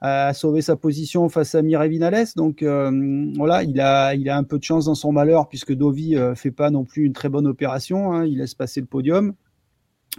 a 0.00 0.32
sauvé 0.32 0.62
sa 0.62 0.76
position 0.76 1.28
face 1.28 1.54
à 1.54 1.62
Mireille 1.62 1.90
Vinales. 1.90 2.26
Donc 2.36 2.62
euh, 2.62 3.30
voilà, 3.36 3.62
il 3.62 3.80
a, 3.80 4.14
il 4.14 4.28
a 4.28 4.36
un 4.36 4.44
peu 4.44 4.58
de 4.58 4.64
chance 4.64 4.86
dans 4.86 4.94
son 4.94 5.12
malheur 5.12 5.48
puisque 5.48 5.74
Dovi 5.74 6.16
euh, 6.16 6.34
fait 6.34 6.50
pas 6.50 6.70
non 6.70 6.84
plus 6.84 7.04
une 7.04 7.12
très 7.12 7.28
bonne 7.28 7.46
opération. 7.46 8.12
Hein, 8.12 8.26
il 8.26 8.38
laisse 8.38 8.54
passer 8.54 8.80
le 8.80 8.86
podium. 8.86 9.34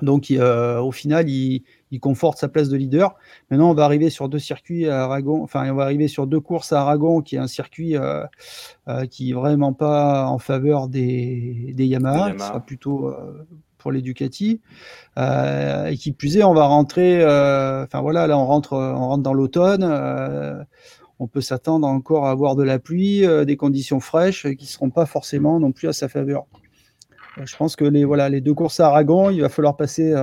Donc, 0.02 0.32
au 0.32 0.92
final, 0.94 1.30
il, 1.30 1.64
conforte 2.00 2.38
sa 2.38 2.48
place 2.48 2.70
de 2.70 2.78
leader. 2.78 3.14
Maintenant, 3.50 3.70
on 3.70 3.74
va 3.74 3.84
arriver 3.84 4.10
sur 4.10 4.30
deux 4.30 4.40
circuits 4.40 4.88
à 4.88 5.04
Aragon. 5.04 5.44
Enfin, 5.44 5.70
on 5.70 5.76
va 5.76 5.84
arriver 5.84 6.08
sur 6.08 6.28
deux 6.28 6.40
courses 6.40 6.72
à 6.72 6.80
Aragon, 6.80 7.22
qui 7.22 7.36
est 7.36 7.40
un 7.40 7.48
circuit 7.48 7.96
qui 9.10 9.32
est 9.32 9.34
vraiment 9.34 9.74
pas 9.74 10.28
en 10.28 10.40
faveur 10.40 10.88
des, 10.88 11.76
Yamaha. 11.78 12.30
Yamaha. 12.30 12.48
sera 12.48 12.60
plutôt 12.62 13.14
pour 13.82 13.92
les 13.92 14.02
Ducati. 14.02 14.62
Euh, 15.18 15.88
et 15.88 15.98
qui 15.98 16.12
plus 16.12 16.38
est, 16.38 16.44
on 16.44 16.54
va 16.54 16.66
rentrer, 16.66 17.22
euh, 17.22 17.84
enfin 17.84 18.02
voilà, 18.02 18.28
là 18.28 18.38
on 18.38 18.46
rentre, 18.46 18.74
on 18.74 19.08
rentre 19.08 19.24
dans 19.24 19.34
l'automne. 19.34 19.84
Euh, 19.84 20.64
on 21.20 21.28
peut 21.28 21.42
s'attendre 21.42 21.88
encore 21.88 22.26
à 22.26 22.32
avoir 22.32 22.56
de 22.56 22.64
la 22.64 22.80
pluie, 22.80 23.24
des 23.46 23.56
conditions 23.56 24.00
fraîches 24.00 24.48
qui 24.56 24.66
ne 24.66 24.70
seront 24.70 24.90
pas 24.90 25.06
forcément 25.06 25.60
non 25.60 25.72
plus 25.72 25.88
à 25.88 25.94
sa 25.94 26.10
faveur. 26.10 26.46
je 27.44 27.56
pense 27.58 27.76
que 27.76 27.86
les, 27.86 28.06
voilà, 28.06 28.28
les 28.28 28.42
deux 28.42 28.56
courses 28.56 28.80
à 28.80 28.88
Aragon, 28.88 29.30
il 29.30 29.42
va 29.42 29.50
falloir 29.50 29.78
passer 29.78 30.16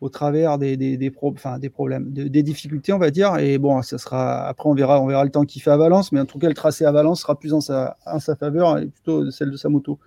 au 0.00 0.08
travers 0.08 0.56
des, 0.56 0.78
des, 0.78 1.10
problèmes, 1.10 2.10
des 2.10 2.42
difficultés, 2.42 2.94
on 2.94 2.98
va 2.98 3.10
dire. 3.10 3.36
Et 3.36 3.58
bon, 3.58 3.82
ça 3.82 3.98
sera 3.98 4.48
après, 4.48 4.66
on 4.66 4.74
verra, 4.74 4.98
on 4.98 5.06
verra 5.06 5.24
le 5.24 5.30
temps 5.30 5.44
qu'il 5.44 5.60
fait 5.60 5.70
à 5.70 5.76
Valence, 5.76 6.10
mais 6.10 6.20
en 6.20 6.26
tout 6.26 6.38
cas, 6.38 6.48
le 6.48 6.54
tracé 6.54 6.86
à 6.86 6.92
Valence 6.92 7.20
sera 7.20 7.38
plus 7.38 7.52
en 7.52 7.58
en 8.06 8.18
sa 8.18 8.34
faveur 8.34 8.78
et 8.78 8.86
plutôt 8.86 9.30
celle 9.30 9.50
de 9.50 9.58
sa 9.58 9.68
moto. 9.68 9.98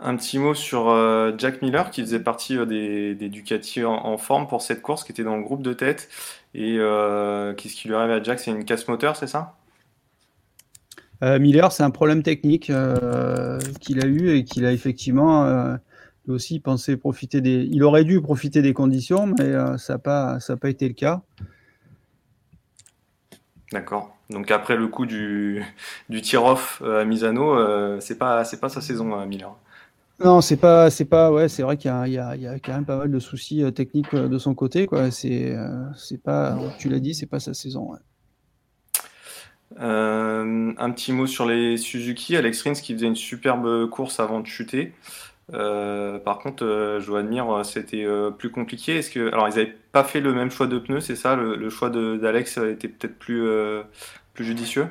Un 0.00 0.14
petit 0.14 0.38
mot 0.38 0.54
sur 0.54 0.90
euh, 0.90 1.32
Jack 1.38 1.60
Miller 1.60 1.90
qui 1.90 2.02
faisait 2.02 2.20
partie 2.20 2.56
euh, 2.56 2.64
des, 2.64 3.28
Ducati 3.28 3.84
en, 3.84 4.16
forme 4.16 4.46
pour 4.46 4.62
cette 4.62 4.80
course, 4.80 5.02
qui 5.02 5.10
était 5.10 5.24
dans 5.24 5.36
le 5.36 5.42
groupe 5.42 5.62
de 5.62 5.72
tête. 5.72 6.08
Et 6.54 6.76
euh, 6.78 7.52
qu'est-ce 7.54 7.74
qui 7.74 7.88
lui 7.88 7.96
arrive 7.96 8.12
à 8.12 8.22
Jack? 8.22 8.38
C'est 8.38 8.52
une 8.52 8.64
casse 8.64 8.86
moteur, 8.86 9.16
c'est 9.16 9.26
ça? 9.26 9.56
Miller, 11.20 11.72
c'est 11.72 11.82
un 11.82 11.90
problème 11.90 12.22
technique 12.22 12.70
qu'il 13.80 14.04
a 14.04 14.06
eu 14.06 14.36
et 14.36 14.44
qu'il 14.44 14.64
a 14.64 14.70
effectivement 14.70 15.76
aussi 16.28 16.60
pensé 16.60 16.96
profiter 16.96 17.40
des. 17.40 17.66
Il 17.72 17.82
aurait 17.82 18.04
dû 18.04 18.20
profiter 18.20 18.62
des 18.62 18.72
conditions, 18.72 19.26
mais 19.26 19.52
ça 19.78 19.94
n'a 19.94 19.98
pas, 19.98 20.38
ça 20.38 20.56
pas 20.56 20.70
été 20.70 20.86
le 20.86 20.94
cas. 20.94 21.22
D'accord. 23.72 24.16
Donc 24.30 24.52
après 24.52 24.76
le 24.76 24.86
coup 24.86 25.06
du, 25.06 25.64
du 26.08 26.22
tir-off 26.22 26.82
à 26.82 27.04
Misano, 27.04 27.98
c'est 27.98 28.16
pas, 28.16 28.44
pas 28.60 28.68
sa 28.68 28.80
saison, 28.80 29.26
Miller. 29.26 29.56
Non, 30.20 30.40
c'est 30.40 30.56
pas, 30.56 30.90
c'est 30.90 31.04
pas, 31.04 31.30
ouais, 31.30 31.48
c'est 31.48 31.62
vrai 31.62 31.76
qu'il 31.76 31.90
y, 31.90 32.18
a 32.18 32.58
quand 32.58 32.72
même 32.72 32.84
pas 32.84 32.96
mal 32.96 33.10
de 33.10 33.20
soucis 33.20 33.62
euh, 33.62 33.70
techniques 33.70 34.12
euh, 34.14 34.28
de 34.28 34.38
son 34.38 34.52
côté, 34.52 34.86
quoi. 34.86 35.12
C'est, 35.12 35.54
euh, 35.54 35.84
c'est 35.96 36.20
pas, 36.20 36.58
tu 36.78 36.88
l'as 36.88 36.98
dit, 36.98 37.14
c'est 37.14 37.26
pas 37.26 37.38
sa 37.38 37.54
saison. 37.54 37.92
un 39.76 40.90
petit 40.90 41.12
mot 41.12 41.26
sur 41.28 41.46
les 41.46 41.76
Suzuki, 41.76 42.36
Alex 42.36 42.62
Rins 42.62 42.72
qui 42.72 42.94
faisait 42.94 43.06
une 43.06 43.14
superbe 43.14 43.88
course 43.90 44.18
avant 44.18 44.40
de 44.40 44.46
chuter. 44.46 44.92
par 45.52 46.38
contre, 46.40 46.64
je 47.00 47.06
dois 47.06 47.20
admire, 47.20 47.64
c'était 47.64 48.04
plus 48.38 48.50
compliqué. 48.50 48.98
Est-ce 48.98 49.10
que, 49.10 49.28
alors, 49.32 49.48
ils 49.48 49.54
n'avaient 49.54 49.76
pas 49.92 50.02
fait 50.02 50.20
le 50.20 50.34
même 50.34 50.50
choix 50.50 50.66
de 50.66 50.78
pneus, 50.80 51.00
c'est 51.00 51.16
ça? 51.16 51.36
Le, 51.36 51.54
le, 51.54 51.70
choix 51.70 51.90
d'Alex 51.90 52.58
était 52.58 52.88
peut-être 52.88 53.18
plus, 53.18 53.46
plus 54.34 54.44
judicieux? 54.44 54.88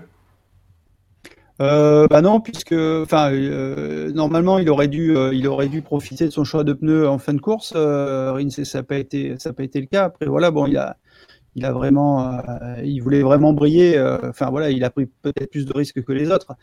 Euh, 1.60 2.08
bah 2.08 2.22
non, 2.22 2.40
puisque 2.40 2.74
enfin 2.74 3.32
euh, 3.32 4.12
normalement 4.12 4.60
il 4.60 4.70
aurait 4.70 4.88
dû 4.88 5.18
euh, 5.18 5.34
il 5.34 5.48
aurait 5.48 5.70
dû 5.70 5.82
profiter 5.82 6.26
de 6.26 6.30
son 6.30 6.44
choix 6.44 6.64
de 6.64 6.74
pneus 6.74 7.08
en 7.08 7.18
fin 7.18 7.34
de 7.34 7.42
course. 7.42 7.74
Euh, 7.76 8.32
Rins, 8.34 8.50
ça 8.50 8.80
n'a 8.80 8.84
pas 8.84 8.98
été 8.98 9.38
ça 9.40 9.54
pas 9.54 9.64
été 9.64 9.82
le 9.82 9.88
cas. 9.88 10.06
Après 10.06 10.28
voilà 10.28 10.52
bon 10.52 10.68
il 10.68 10.78
a 10.78 10.98
il 11.56 11.66
a 11.66 11.72
vraiment 11.72 12.32
euh, 12.34 12.40
il 12.84 13.00
voulait 13.02 13.24
vraiment 13.24 13.54
briller. 13.54 14.00
Enfin 14.24 14.50
voilà 14.52 14.70
il 14.70 14.84
a 14.84 14.92
pris 14.92 15.08
peut-être 15.08 15.50
plus 15.50 15.66
de 15.66 15.74
risques 15.74 16.04
que 16.04 16.12
les 16.14 16.30
autres. 16.32 16.56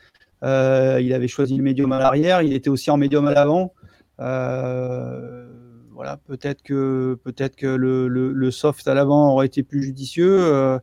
il 0.42 1.12
avait 1.12 1.28
choisi 1.28 1.56
le 1.56 1.62
médium 1.64 1.90
à 1.92 1.98
l'arrière. 1.98 2.42
Il 2.42 2.52
était 2.52 2.70
aussi 2.70 2.90
en 2.90 2.96
médium 2.96 3.26
à 3.26 3.32
l'avant. 3.34 3.72
voilà 4.18 6.18
peut-être 6.26 6.62
que 6.62 7.18
peut-être 7.24 7.56
que 7.56 7.66
le, 7.66 8.06
le, 8.08 8.32
le 8.32 8.50
soft 8.52 8.86
à 8.86 8.94
l'avant 8.94 9.32
aurait 9.32 9.46
été 9.46 9.64
plus 9.64 9.82
judicieux. 9.82 10.78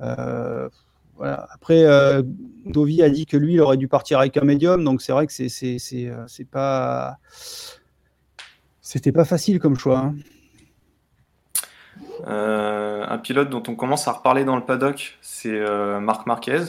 Euh, 0.00 0.68
voilà. 1.16 1.46
Après, 1.52 1.84
euh, 1.84 2.22
Dovi 2.66 3.02
a 3.02 3.08
dit 3.08 3.26
que 3.26 3.36
lui, 3.36 3.54
il 3.54 3.60
aurait 3.60 3.76
dû 3.76 3.88
partir 3.88 4.18
avec 4.18 4.36
un 4.36 4.44
médium, 4.44 4.82
donc 4.84 5.00
c'est 5.02 5.12
vrai 5.12 5.26
que 5.26 5.32
c'est 5.32 5.48
c'est 5.48 6.08
euh, 6.08 6.26
pas 6.50 7.18
c'était 8.80 9.12
pas 9.12 9.24
facile 9.24 9.60
comme 9.60 9.78
choix. 9.78 9.98
Hein. 9.98 10.14
Euh, 12.26 13.04
un 13.06 13.18
pilote 13.18 13.50
dont 13.50 13.62
on 13.68 13.74
commence 13.74 14.08
à 14.08 14.12
reparler 14.12 14.44
dans 14.44 14.56
le 14.56 14.64
paddock, 14.64 15.18
c'est 15.20 15.60
Marc 16.00 16.26
Marquez. 16.26 16.64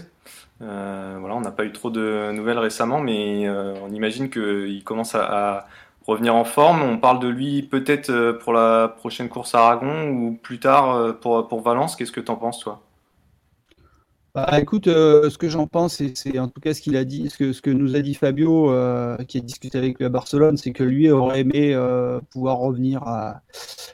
voilà, 0.59 1.35
on 1.35 1.41
n'a 1.41 1.51
pas 1.51 1.65
eu 1.65 1.71
trop 1.71 1.89
de 1.89 2.31
nouvelles 2.31 2.59
récemment, 2.59 2.99
mais 2.99 3.49
on 3.49 3.89
imagine 3.91 4.29
qu'il 4.29 4.83
commence 4.83 5.15
à, 5.15 5.67
revenir 6.07 6.35
en 6.35 6.43
forme. 6.43 6.83
On 6.83 6.99
parle 6.99 7.19
de 7.19 7.27
lui 7.27 7.63
peut-être 7.63 8.33
pour 8.43 8.53
la 8.53 8.89
prochaine 8.89 9.27
course 9.27 9.55
à 9.55 9.65
Aragon 9.65 10.09
ou 10.09 10.33
plus 10.33 10.59
tard 10.59 11.17
pour, 11.19 11.47
pour 11.47 11.61
Valence. 11.61 11.95
Qu'est-ce 11.95 12.11
que 12.11 12.21
tu 12.21 12.31
en 12.31 12.35
penses, 12.35 12.59
toi? 12.59 12.83
Bah, 14.35 14.59
écoute, 14.59 14.89
euh, 14.89 15.29
ce 15.29 15.37
que 15.37 15.47
j'en 15.47 15.65
pense, 15.65 16.01
c'est 16.13 16.39
en 16.39 16.49
tout 16.49 16.59
cas 16.59 16.73
ce 16.73 16.81
qu'il 16.81 16.97
a 16.97 17.05
dit, 17.05 17.29
ce 17.29 17.37
que, 17.37 17.53
ce 17.53 17.61
que 17.61 17.69
nous 17.69 17.95
a 17.95 18.01
dit 18.01 18.13
Fabio, 18.15 18.69
euh, 18.69 19.15
qui 19.23 19.37
a 19.37 19.39
discuté 19.39 19.77
avec 19.77 19.97
lui 19.97 20.05
à 20.05 20.09
Barcelone, 20.09 20.57
c'est 20.57 20.73
que 20.73 20.83
lui 20.83 21.09
aurait 21.09 21.39
aimé 21.39 21.73
euh, 21.73 22.19
pouvoir 22.31 22.57
revenir 22.57 23.01
à, 23.03 23.43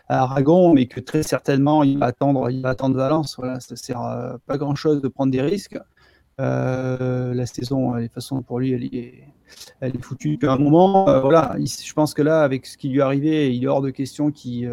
Aragon, 0.09 0.73
mais 0.73 0.87
que 0.87 0.99
très 0.99 1.21
certainement 1.21 1.83
il 1.83 1.99
va 1.99 2.07
attendre, 2.07 2.49
il 2.49 2.63
va 2.63 2.69
attendre 2.69 2.95
Valence. 2.95 3.35
Voilà, 3.37 3.59
ça 3.59 3.75
sert 3.75 4.01
pas 4.47 4.57
grand 4.57 4.73
chose 4.73 4.99
de 4.99 5.07
prendre 5.07 5.31
des 5.31 5.43
risques. 5.43 5.77
la 6.39 7.45
saison, 7.45 7.95
de 7.95 8.01
toute 8.01 8.13
façon, 8.13 8.41
pour 8.41 8.59
lui, 8.59 8.71
elle 8.71 8.85
est, 8.85 9.23
elle 9.79 9.95
est 9.95 10.03
foutue 10.03 10.31
depuis 10.31 10.47
un 10.47 10.57
moment. 10.57 11.05
voilà, 11.21 11.55
je 11.59 11.93
pense 11.93 12.15
que 12.15 12.23
là, 12.23 12.41
avec 12.41 12.65
ce 12.65 12.77
qui 12.77 12.89
lui 12.89 12.97
est 12.97 13.03
arrivé, 13.03 13.55
il 13.55 13.63
est 13.63 13.67
hors 13.67 13.81
de 13.83 13.91
question 13.91 14.31
qu'il 14.31 14.67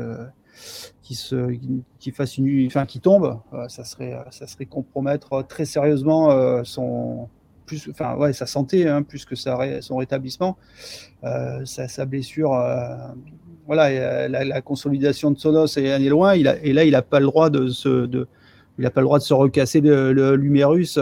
qui 1.09 1.15
se 1.15 1.57
qui 1.99 2.11
fasse 2.11 2.37
une 2.37 2.67
enfin 2.67 2.85
qui 2.85 3.01
tombe 3.01 3.41
euh, 3.55 3.67
ça 3.69 3.83
serait 3.85 4.15
ça 4.31 4.47
serait 4.47 4.67
compromettre 4.67 5.43
très 5.49 5.65
sérieusement 5.65 6.31
euh, 6.31 6.61
son 6.65 7.31
plus 7.65 7.89
enfin 7.91 8.15
ouais 8.17 8.35
sa 8.35 8.45
santé 8.45 8.87
hein, 8.87 9.03
plus 9.03 9.25
que 9.25 9.35
sa, 9.35 9.81
son 9.81 9.97
rétablissement. 9.97 10.59
Euh, 11.25 11.65
sa, 11.65 12.05
blessure 12.05 12.51
voilà 13.67 14.29
la, 14.29 14.61
consolidation 14.61 15.31
de 15.31 15.39
Sonos 15.39 15.79
est, 15.79 15.99
loin. 16.11 16.35
Il 16.35 16.47
a, 16.47 16.63
et 16.63 16.75
là 16.75 16.85
il 16.85 16.93
n'a 16.93 17.01
pas 17.01 17.21
le 17.21 17.27
droit 17.27 17.49
de 17.49 17.69
se 17.69 18.05
de 18.05 18.29
il 18.79 18.85
n'a 18.85 18.91
pas 18.91 19.01
le 19.01 19.07
droit 19.07 19.19
de 19.19 19.25
se 19.25 19.35
recasser 19.35 19.81
le, 19.81 20.37
l'humérus 20.37 20.99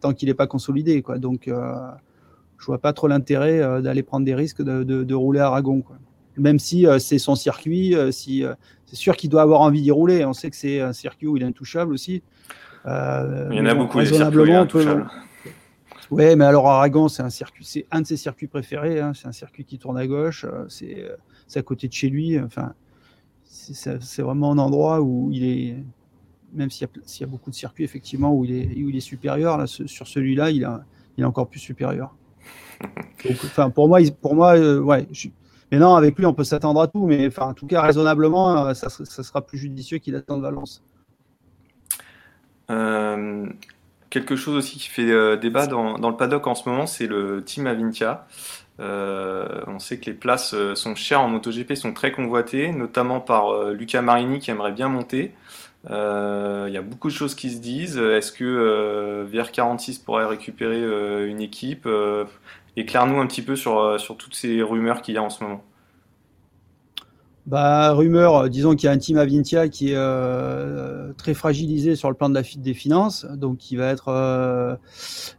tant 0.00 0.12
qu'il 0.14 0.28
n'est 0.28 0.34
pas 0.34 0.46
consolidé 0.46 1.02
quoi. 1.02 1.18
Donc 1.18 1.48
je 1.48 2.66
vois 2.66 2.78
pas 2.78 2.92
trop 2.92 3.08
l'intérêt 3.08 3.82
d'aller 3.82 4.04
prendre 4.04 4.24
des 4.24 4.36
risques 4.36 4.62
de, 4.62 4.84
de, 4.84 5.02
de 5.02 5.14
rouler 5.14 5.40
à 5.40 5.48
Aragon 5.48 5.80
quoi 5.82 5.96
même 6.38 6.58
si 6.58 6.86
euh, 6.86 6.98
c'est 6.98 7.18
son 7.18 7.34
circuit, 7.34 7.94
euh, 7.94 8.10
si, 8.10 8.44
euh, 8.44 8.54
c'est 8.86 8.96
sûr 8.96 9.16
qu'il 9.16 9.30
doit 9.30 9.42
avoir 9.42 9.60
envie 9.60 9.82
d'y 9.82 9.90
rouler. 9.90 10.24
On 10.24 10.32
sait 10.32 10.50
que 10.50 10.56
c'est 10.56 10.80
un 10.80 10.92
circuit 10.92 11.26
où 11.26 11.36
il 11.36 11.42
est 11.42 11.46
intouchable 11.46 11.92
aussi. 11.92 12.22
il 12.84 12.90
y 12.90 13.60
en 13.60 13.66
a 13.66 13.74
beaucoup, 13.74 13.98
raisonnablement. 13.98 14.66
Oui, 16.10 16.36
mais 16.36 16.44
alors 16.46 16.66
Aragon, 16.68 17.08
c'est 17.08 17.22
un 17.22 17.28
circuit, 17.28 17.66
c'est 17.66 17.86
un 17.90 18.00
de 18.00 18.06
ses 18.06 18.16
circuits 18.16 18.46
préférés. 18.46 18.98
Hein. 18.98 19.12
c'est 19.14 19.28
un 19.28 19.32
circuit 19.32 19.64
qui 19.64 19.78
tourne 19.78 19.98
à 19.98 20.06
gauche. 20.06 20.46
C'est, 20.68 21.04
à 21.54 21.62
côté 21.62 21.86
de 21.88 21.92
chez 21.92 22.08
lui. 22.08 22.40
Enfin, 22.40 22.72
c'est, 23.44 24.22
vraiment 24.22 24.52
un 24.52 24.58
endroit 24.58 25.02
où 25.02 25.28
il 25.30 25.44
est, 25.44 25.76
même 26.54 26.70
s'il 26.70 26.88
y, 27.20 27.24
a, 27.24 27.26
beaucoup 27.26 27.50
de 27.50 27.54
circuits 27.54 27.84
effectivement 27.84 28.34
où 28.34 28.46
il 28.46 28.52
est, 28.54 28.82
où 28.82 28.88
il 28.88 28.96
est 28.96 29.00
supérieur. 29.00 29.58
Là, 29.58 29.66
sur 29.66 30.06
celui-là, 30.06 30.50
il, 30.50 30.66
il 31.18 31.22
est 31.22 31.26
encore 31.26 31.48
plus 31.48 31.60
supérieur. 31.60 32.14
enfin, 33.30 33.68
pour 33.68 33.88
moi, 33.88 34.00
pour 34.22 34.34
moi, 34.34 34.58
ouais, 34.58 35.06
je, 35.12 35.28
mais 35.70 35.78
non, 35.78 35.94
avec 35.94 36.16
lui, 36.18 36.26
on 36.26 36.32
peut 36.32 36.44
s'attendre 36.44 36.80
à 36.80 36.88
tout. 36.88 37.06
Mais 37.06 37.28
en 37.38 37.54
tout 37.54 37.66
cas, 37.66 37.82
raisonnablement, 37.82 38.66
euh, 38.66 38.74
ça, 38.74 38.88
sera 38.88 39.44
plus 39.44 39.58
judicieux 39.58 39.98
qu'il 39.98 40.16
attende 40.16 40.42
Valence. 40.42 40.82
Euh, 42.70 43.46
quelque 44.10 44.36
chose 44.36 44.56
aussi 44.56 44.78
qui 44.78 44.88
fait 44.88 45.10
euh, 45.10 45.36
débat 45.36 45.66
dans, 45.66 45.96
le 45.96 46.16
paddock 46.16 46.46
en 46.46 46.54
ce 46.54 46.68
moment, 46.68 46.86
c'est 46.86 47.06
le 47.06 47.42
Team 47.44 47.66
Avintia. 47.66 48.26
on 48.78 49.78
sait 49.78 49.98
que 49.98 50.06
les 50.06 50.14
places 50.14 50.54
sont 50.74 50.94
chères 50.94 51.20
en 51.20 51.28
MotoGP, 51.28 51.74
sont 51.74 51.92
très 51.92 52.12
convoitées, 52.12 52.72
notamment 52.72 53.20
par 53.20 53.70
Luca 53.70 54.00
Marini 54.02 54.38
qui 54.38 54.50
aimerait 54.50 54.72
bien 54.72 54.88
monter. 54.88 55.34
Il 55.84 56.70
y 56.72 56.76
a 56.76 56.82
beaucoup 56.82 57.08
de 57.08 57.14
choses 57.14 57.34
qui 57.34 57.50
se 57.50 57.58
disent. 57.58 57.98
Est-ce 57.98 58.32
que 58.32 59.26
VR46 59.30 60.02
pourrait 60.04 60.26
récupérer 60.26 61.28
une 61.28 61.40
équipe? 61.40 61.86
Éclaire-nous 62.78 63.18
un 63.18 63.26
petit 63.26 63.42
peu 63.42 63.56
sur, 63.56 63.80
euh, 63.80 63.98
sur 63.98 64.16
toutes 64.16 64.36
ces 64.36 64.62
rumeurs 64.62 65.02
qu'il 65.02 65.16
y 65.16 65.18
a 65.18 65.22
en 65.22 65.30
ce 65.30 65.42
moment. 65.42 65.64
Bah, 67.44 67.90
rumeur, 67.90 68.36
euh, 68.36 68.48
disons 68.48 68.76
qu'il 68.76 68.84
y 68.84 68.88
a 68.88 68.92
un 68.92 68.98
team 68.98 69.18
Avintia 69.18 69.68
qui 69.68 69.90
est 69.90 69.96
euh, 69.96 71.12
très 71.14 71.34
fragilisé 71.34 71.96
sur 71.96 72.08
le 72.08 72.14
plan 72.14 72.28
de 72.28 72.34
la 72.36 72.42
des 72.42 72.74
finances, 72.74 73.26
donc 73.34 73.58
qui 73.58 73.74
va 73.74 73.88
être 73.88 74.12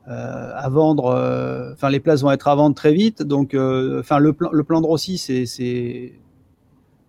à 0.05 0.69
vendre. 0.69 1.71
Enfin, 1.73 1.89
les 1.89 2.01
places 2.01 2.23
vont 2.23 2.31
être 2.31 2.49
à 2.49 2.55
vendre 2.55 2.75
très 2.75 2.91
vite, 2.91 3.23
donc 3.23 3.55
enfin 3.55 4.19
le 4.19 4.33
plan, 4.33 4.49
le 4.51 4.63
de 4.63 4.85
Rossi, 4.85 5.17
c'est 5.17 5.45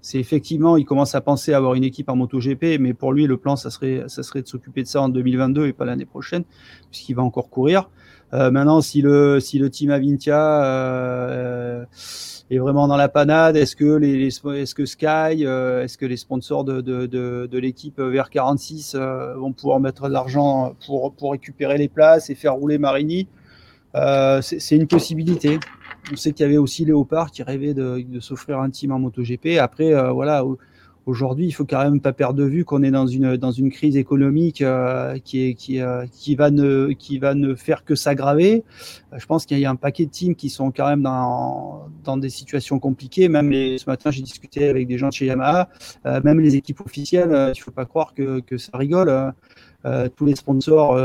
c'est 0.02 0.18
effectivement, 0.18 0.76
il 0.76 0.84
commence 0.84 1.14
à 1.14 1.20
penser 1.20 1.52
à 1.52 1.58
avoir 1.58 1.74
une 1.74 1.84
équipe 1.84 2.08
en 2.08 2.16
MotoGP, 2.16 2.78
mais 2.78 2.94
pour 2.94 3.12
lui, 3.12 3.26
le 3.26 3.36
plan, 3.36 3.56
ça 3.56 3.70
serait, 3.70 4.04
ça 4.06 4.22
serait 4.22 4.40
de 4.42 4.46
s'occuper 4.46 4.82
de 4.82 4.88
ça 4.88 5.02
en 5.02 5.10
2022 5.10 5.66
et 5.66 5.72
pas 5.72 5.84
l'année 5.84 6.06
prochaine, 6.06 6.44
puisqu'il 6.90 7.14
va 7.14 7.22
encore 7.22 7.50
courir. 7.50 7.90
Euh, 8.32 8.50
maintenant, 8.50 8.80
si 8.80 9.02
le, 9.02 9.40
si 9.40 9.58
le 9.58 9.70
team 9.70 9.90
Avintia 9.90 10.64
euh, 10.64 11.84
est 12.50 12.58
vraiment 12.58 12.86
dans 12.86 12.96
la 12.96 13.08
panade, 13.08 13.56
est-ce 13.56 13.74
que 13.74 13.96
les, 13.96 14.26
est-ce 14.26 14.74
que 14.74 14.86
Sky, 14.86 15.44
euh, 15.44 15.84
est-ce 15.84 15.98
que 15.98 16.06
les 16.06 16.16
sponsors 16.16 16.64
de, 16.64 16.80
de, 16.80 17.06
de, 17.06 17.48
de 17.50 17.58
l'équipe 17.58 18.00
VR 18.00 18.30
46 18.30 18.94
euh, 18.94 19.34
vont 19.34 19.52
pouvoir 19.52 19.80
mettre 19.80 20.08
de 20.08 20.12
l'argent 20.12 20.74
pour, 20.86 21.12
pour 21.14 21.32
récupérer 21.32 21.78
les 21.78 21.88
places 21.88 22.30
et 22.30 22.34
faire 22.34 22.54
rouler 22.54 22.78
Marini? 22.78 23.28
Euh, 23.96 24.40
c'est 24.42 24.76
une 24.76 24.86
possibilité. 24.86 25.58
On 26.12 26.16
sait 26.16 26.32
qu'il 26.32 26.46
y 26.46 26.48
avait 26.48 26.58
aussi 26.58 26.84
Léopard 26.84 27.32
qui 27.32 27.42
rêvait 27.42 27.74
de, 27.74 28.04
de 28.06 28.20
s'offrir 28.20 28.60
un 28.60 28.70
team 28.70 28.92
en 28.92 29.00
MotoGP. 29.00 29.58
Après, 29.58 29.92
voilà, 30.12 30.44
aujourd'hui, 31.06 31.46
il 31.46 31.52
faut 31.52 31.64
quand 31.64 31.82
même 31.82 32.00
pas 32.00 32.12
perdre 32.12 32.38
de 32.38 32.44
vue 32.44 32.64
qu'on 32.64 32.82
est 32.82 32.90
dans 32.90 33.06
une 33.06 33.36
dans 33.36 33.50
une 33.50 33.70
crise 33.70 33.96
économique 33.96 34.62
euh, 34.62 35.18
qui 35.18 35.48
est 35.48 35.80
euh, 35.80 36.06
qui 36.12 36.34
va 36.34 36.50
ne 36.50 36.92
qui 36.92 37.18
va 37.18 37.34
ne 37.34 37.54
faire 37.54 37.84
que 37.84 37.94
s'aggraver. 37.94 38.64
je 39.16 39.26
pense 39.26 39.46
qu'il 39.46 39.58
y 39.58 39.66
a 39.66 39.70
un 39.70 39.76
paquet 39.76 40.06
de 40.06 40.10
teams 40.10 40.34
qui 40.34 40.50
sont 40.50 40.70
quand 40.70 40.86
même 40.86 41.02
dans 41.02 41.88
dans 42.04 42.16
des 42.16 42.30
situations 42.30 42.78
compliquées. 42.78 43.28
Même 43.28 43.52
ce 43.52 43.88
matin, 43.88 44.10
j'ai 44.10 44.22
discuté 44.22 44.68
avec 44.68 44.86
des 44.86 44.98
gens 44.98 45.08
de 45.08 45.14
chez 45.14 45.26
Yamaha, 45.26 45.68
même 46.24 46.40
les 46.40 46.56
équipes 46.56 46.80
officielles. 46.80 47.52
il 47.54 47.60
faut 47.60 47.70
pas 47.70 47.86
croire 47.86 48.14
que 48.14 48.40
que 48.40 48.58
ça 48.58 48.76
rigole. 48.76 49.32
tous 50.16 50.24
les 50.26 50.36
sponsors 50.36 50.96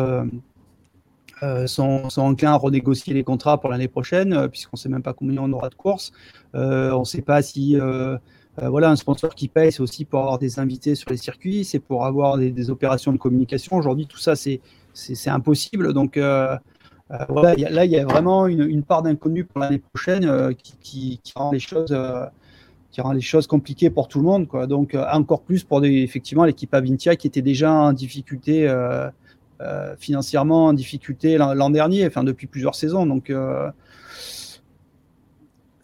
euh, 1.43 1.67
sont, 1.67 2.09
sont, 2.09 2.21
enclins 2.21 2.53
à 2.53 2.55
renégocier 2.55 3.13
les 3.13 3.23
contrats 3.23 3.59
pour 3.59 3.69
l'année 3.69 3.89
prochaine, 3.89 4.31
euh, 4.31 4.47
puisqu'on 4.47 4.75
ne 4.75 4.79
sait 4.79 4.87
même 4.87 5.03
pas 5.03 5.13
combien 5.13 5.41
on 5.41 5.51
aura 5.51 5.69
de 5.69 5.75
courses. 5.75 6.13
Euh, 6.55 6.91
on 6.91 7.01
ne 7.01 7.05
sait 7.05 7.21
pas 7.21 7.41
si 7.41 7.77
voilà, 8.57 8.89
un 8.89 8.95
sponsor 8.95 9.35
qui 9.35 9.47
paye, 9.47 9.71
c'est 9.71 9.81
aussi 9.81 10.05
pour 10.05 10.19
avoir 10.21 10.39
des 10.39 10.59
invités 10.59 10.95
sur 10.95 11.09
les 11.09 11.17
circuits, 11.17 11.65
c'est 11.65 11.79
pour 11.79 12.05
avoir 12.05 12.37
des, 12.37 12.69
opérations 12.69 13.11
de 13.11 13.17
communication. 13.17 13.75
Aujourd'hui, 13.75 14.07
tout 14.07 14.17
ça, 14.17 14.35
c'est 14.35 14.61
impossible. 15.27 15.93
Donc 15.93 16.17
voilà, 16.17 17.55
y 17.57 17.65
a, 17.65 17.69
là, 17.69 17.85
il 17.85 17.91
y 17.91 17.99
a 17.99 18.05
vraiment 18.05 18.47
une, 18.47 18.83
part 18.83 19.01
d'inconnu 19.01 19.43
pour 19.43 19.59
l'année 19.59 19.79
prochaine 19.79 20.55
qui, 20.81 21.19
rend 21.35 21.51
les 23.11 23.21
choses 23.21 23.47
compliquées 23.47 23.89
pour 23.89 24.07
tout 24.07 24.19
le 24.19 24.25
monde. 24.25 24.47
Donc, 24.67 24.95
encore 25.11 25.41
plus 25.41 25.63
pour 25.63 25.83
effectivement 25.83 26.45
l'équipe 26.45 26.73
Avintia 26.73 27.15
qui 27.15 27.27
était 27.27 27.41
déjà 27.41 27.71
en 27.71 27.93
difficulté 27.93 28.67
euh, 28.67 29.09
euh, 29.61 29.95
financièrement 29.97 30.65
en 30.65 30.73
difficulté 30.73 31.37
l'an 31.37 31.69
dernier, 31.69 32.05
enfin 32.05 32.23
depuis 32.25 32.47
plusieurs 32.47 32.75
saisons. 32.75 33.05
Donc 33.05 33.29
euh, 33.29 33.69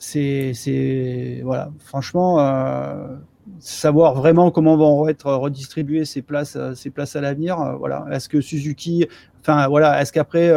c'est 0.01 1.41
voilà, 1.43 1.71
franchement, 1.79 2.39
euh, 2.39 3.15
savoir 3.59 4.15
vraiment 4.15 4.49
comment 4.49 4.75
vont 4.75 5.07
être 5.07 5.31
redistribuées 5.31 6.05
ces 6.05 6.23
places, 6.23 6.57
ces 6.73 6.89
places 6.89 7.15
à 7.15 7.21
l'avenir. 7.21 7.77
voilà, 7.77 8.05
est-ce 8.11 8.27
que 8.27 8.41
Suzuki, 8.41 9.07
enfin 9.41 9.67
voilà, 9.67 10.01
est-ce 10.01 10.11
qu'après 10.11 10.51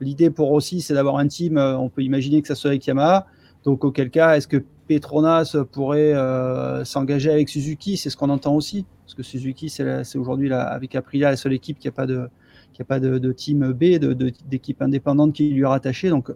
l'idée 0.00 0.30
pour 0.30 0.50
aussi 0.50 0.80
c'est 0.80 0.94
d'avoir 0.94 1.18
un 1.18 1.28
team, 1.28 1.56
on 1.56 1.88
peut 1.88 2.02
imaginer 2.02 2.42
que 2.42 2.48
ça 2.48 2.56
soit 2.56 2.70
avec 2.70 2.86
Yamaha. 2.86 3.26
Donc 3.64 3.84
auquel 3.84 4.10
cas, 4.10 4.36
est-ce 4.36 4.48
que 4.48 4.62
Petronas 4.88 5.56
pourrait 5.70 6.14
s'engager 6.84 7.30
avec 7.30 7.48
Suzuki? 7.48 7.96
C'est 7.96 8.10
ce 8.10 8.16
qu'on 8.16 8.30
entend 8.30 8.54
aussi. 8.56 8.84
Parce 9.04 9.14
que 9.14 9.22
Suzuki, 9.22 9.68
c'est 9.68 10.16
aujourd'hui 10.16 10.52
avec 10.52 10.96
Aprilia 10.96 11.30
la 11.30 11.36
seule 11.36 11.52
équipe 11.52 11.78
qui 11.78 11.86
n'a 11.86 11.92
pas 11.92 12.06
de, 12.06 12.28
qui 12.72 12.82
a 12.82 12.84
pas 12.84 12.98
de, 12.98 13.32
team 13.32 13.72
B, 13.72 13.98
d'équipe 14.48 14.82
indépendante 14.82 15.32
qui 15.32 15.50
lui 15.50 15.62
est 15.62 15.66
rattachée. 15.66 16.08
Donc, 16.08 16.32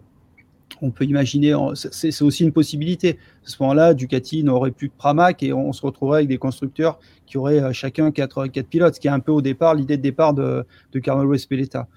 on 0.81 0.91
peut 0.91 1.05
imaginer, 1.05 1.55
c'est 1.73 2.21
aussi 2.21 2.43
une 2.43 2.51
possibilité. 2.51 3.17
À 3.45 3.49
ce 3.49 3.57
moment-là, 3.61 3.93
Ducati 3.93 4.43
n'aurait 4.43 4.71
plus 4.71 4.89
que 4.89 4.95
Pramac 4.97 5.43
et 5.43 5.53
on 5.53 5.73
se 5.73 5.81
retrouverait 5.81 6.19
avec 6.19 6.29
des 6.29 6.37
constructeurs 6.37 6.99
qui 7.25 7.37
auraient 7.37 7.61
euh, 7.61 7.73
chacun 7.73 8.11
quatre, 8.11 8.47
quatre 8.47 8.67
pilotes, 8.67 8.95
ce 8.95 8.99
qui 8.99 9.07
est 9.07 9.11
un 9.11 9.19
peu 9.19 9.31
au 9.31 9.41
départ 9.41 9.75
l'idée 9.75 9.97
de 9.97 10.01
départ 10.01 10.33
de, 10.33 10.65
de 10.91 10.99
Carmelo 10.99 11.33
Espeleta. 11.33 11.87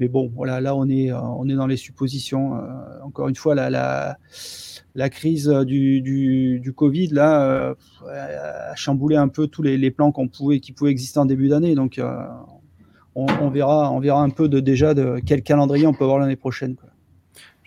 Mais 0.00 0.08
bon, 0.08 0.30
voilà, 0.34 0.60
là 0.60 0.74
on 0.76 0.88
est, 0.88 1.12
euh, 1.12 1.20
on 1.20 1.48
est 1.48 1.54
dans 1.54 1.66
les 1.66 1.76
suppositions. 1.76 2.56
Euh, 2.56 2.60
encore 3.04 3.28
une 3.28 3.36
fois, 3.36 3.54
la, 3.54 3.68
la, 3.68 4.18
la 4.94 5.10
crise 5.10 5.48
du, 5.48 6.00
du, 6.00 6.72
Covid 6.74 7.08
là 7.08 7.74
a 8.08 8.74
chamboulé 8.76 9.16
un 9.16 9.28
peu 9.28 9.46
tous 9.48 9.62
les, 9.62 9.90
plans 9.90 10.12
qu'on 10.12 10.28
pouvait, 10.28 10.60
qui 10.60 10.72
pouvaient 10.72 10.90
exister 10.90 11.18
en 11.18 11.26
début 11.26 11.48
d'année. 11.48 11.74
Donc 11.74 12.00
on, 13.14 13.50
verra, 13.50 13.90
on 13.92 13.98
verra 13.98 14.22
un 14.22 14.30
peu 14.30 14.48
de, 14.48 14.60
déjà 14.60 14.94
de 14.94 15.20
quel 15.24 15.42
calendrier 15.42 15.86
on 15.86 15.92
peut 15.92 16.04
avoir 16.04 16.20
l'année 16.20 16.36
prochaine. 16.36 16.76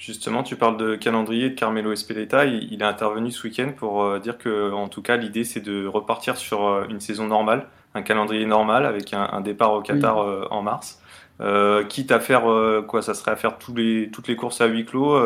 Justement, 0.02 0.42
tu 0.42 0.56
parles 0.56 0.78
de 0.78 0.96
calendrier 0.96 1.52
de 1.52 1.54
Carmelo 1.54 1.92
Espeleta. 1.92 2.46
Il, 2.46 2.74
il 2.74 2.82
est 2.82 2.86
intervenu 2.86 3.30
ce 3.30 3.44
week-end 3.46 3.72
pour 3.78 4.02
euh, 4.02 4.18
dire 4.18 4.40
que, 4.40 4.72
en 4.72 4.88
tout 4.88 5.04
cas, 5.04 5.16
l'idée 5.16 5.44
c'est 5.44 5.60
de 5.60 5.86
repartir 5.86 6.38
sur 6.38 6.66
euh, 6.66 6.86
une 6.90 7.00
saison 7.00 7.28
normale, 7.28 7.68
un 7.94 8.02
calendrier 8.02 8.48
normal 8.48 8.88
avec 8.88 9.14
un, 9.14 9.30
un 9.32 9.42
départ 9.42 9.74
au 9.74 9.82
Qatar 9.82 10.18
oui. 10.18 10.26
euh, 10.28 10.46
en 10.50 10.64
mars. 10.64 11.00
Euh, 11.40 11.84
quitte 11.84 12.12
à 12.12 12.20
faire 12.20 12.44
quoi 12.88 13.02
ça 13.02 13.16
serait 13.16 13.32
à 13.32 13.36
faire 13.36 13.58
tous 13.58 13.74
les, 13.74 14.10
toutes 14.12 14.28
les 14.28 14.36
courses 14.36 14.62
à 14.62 14.68
huis 14.68 14.86
clos 14.86 15.20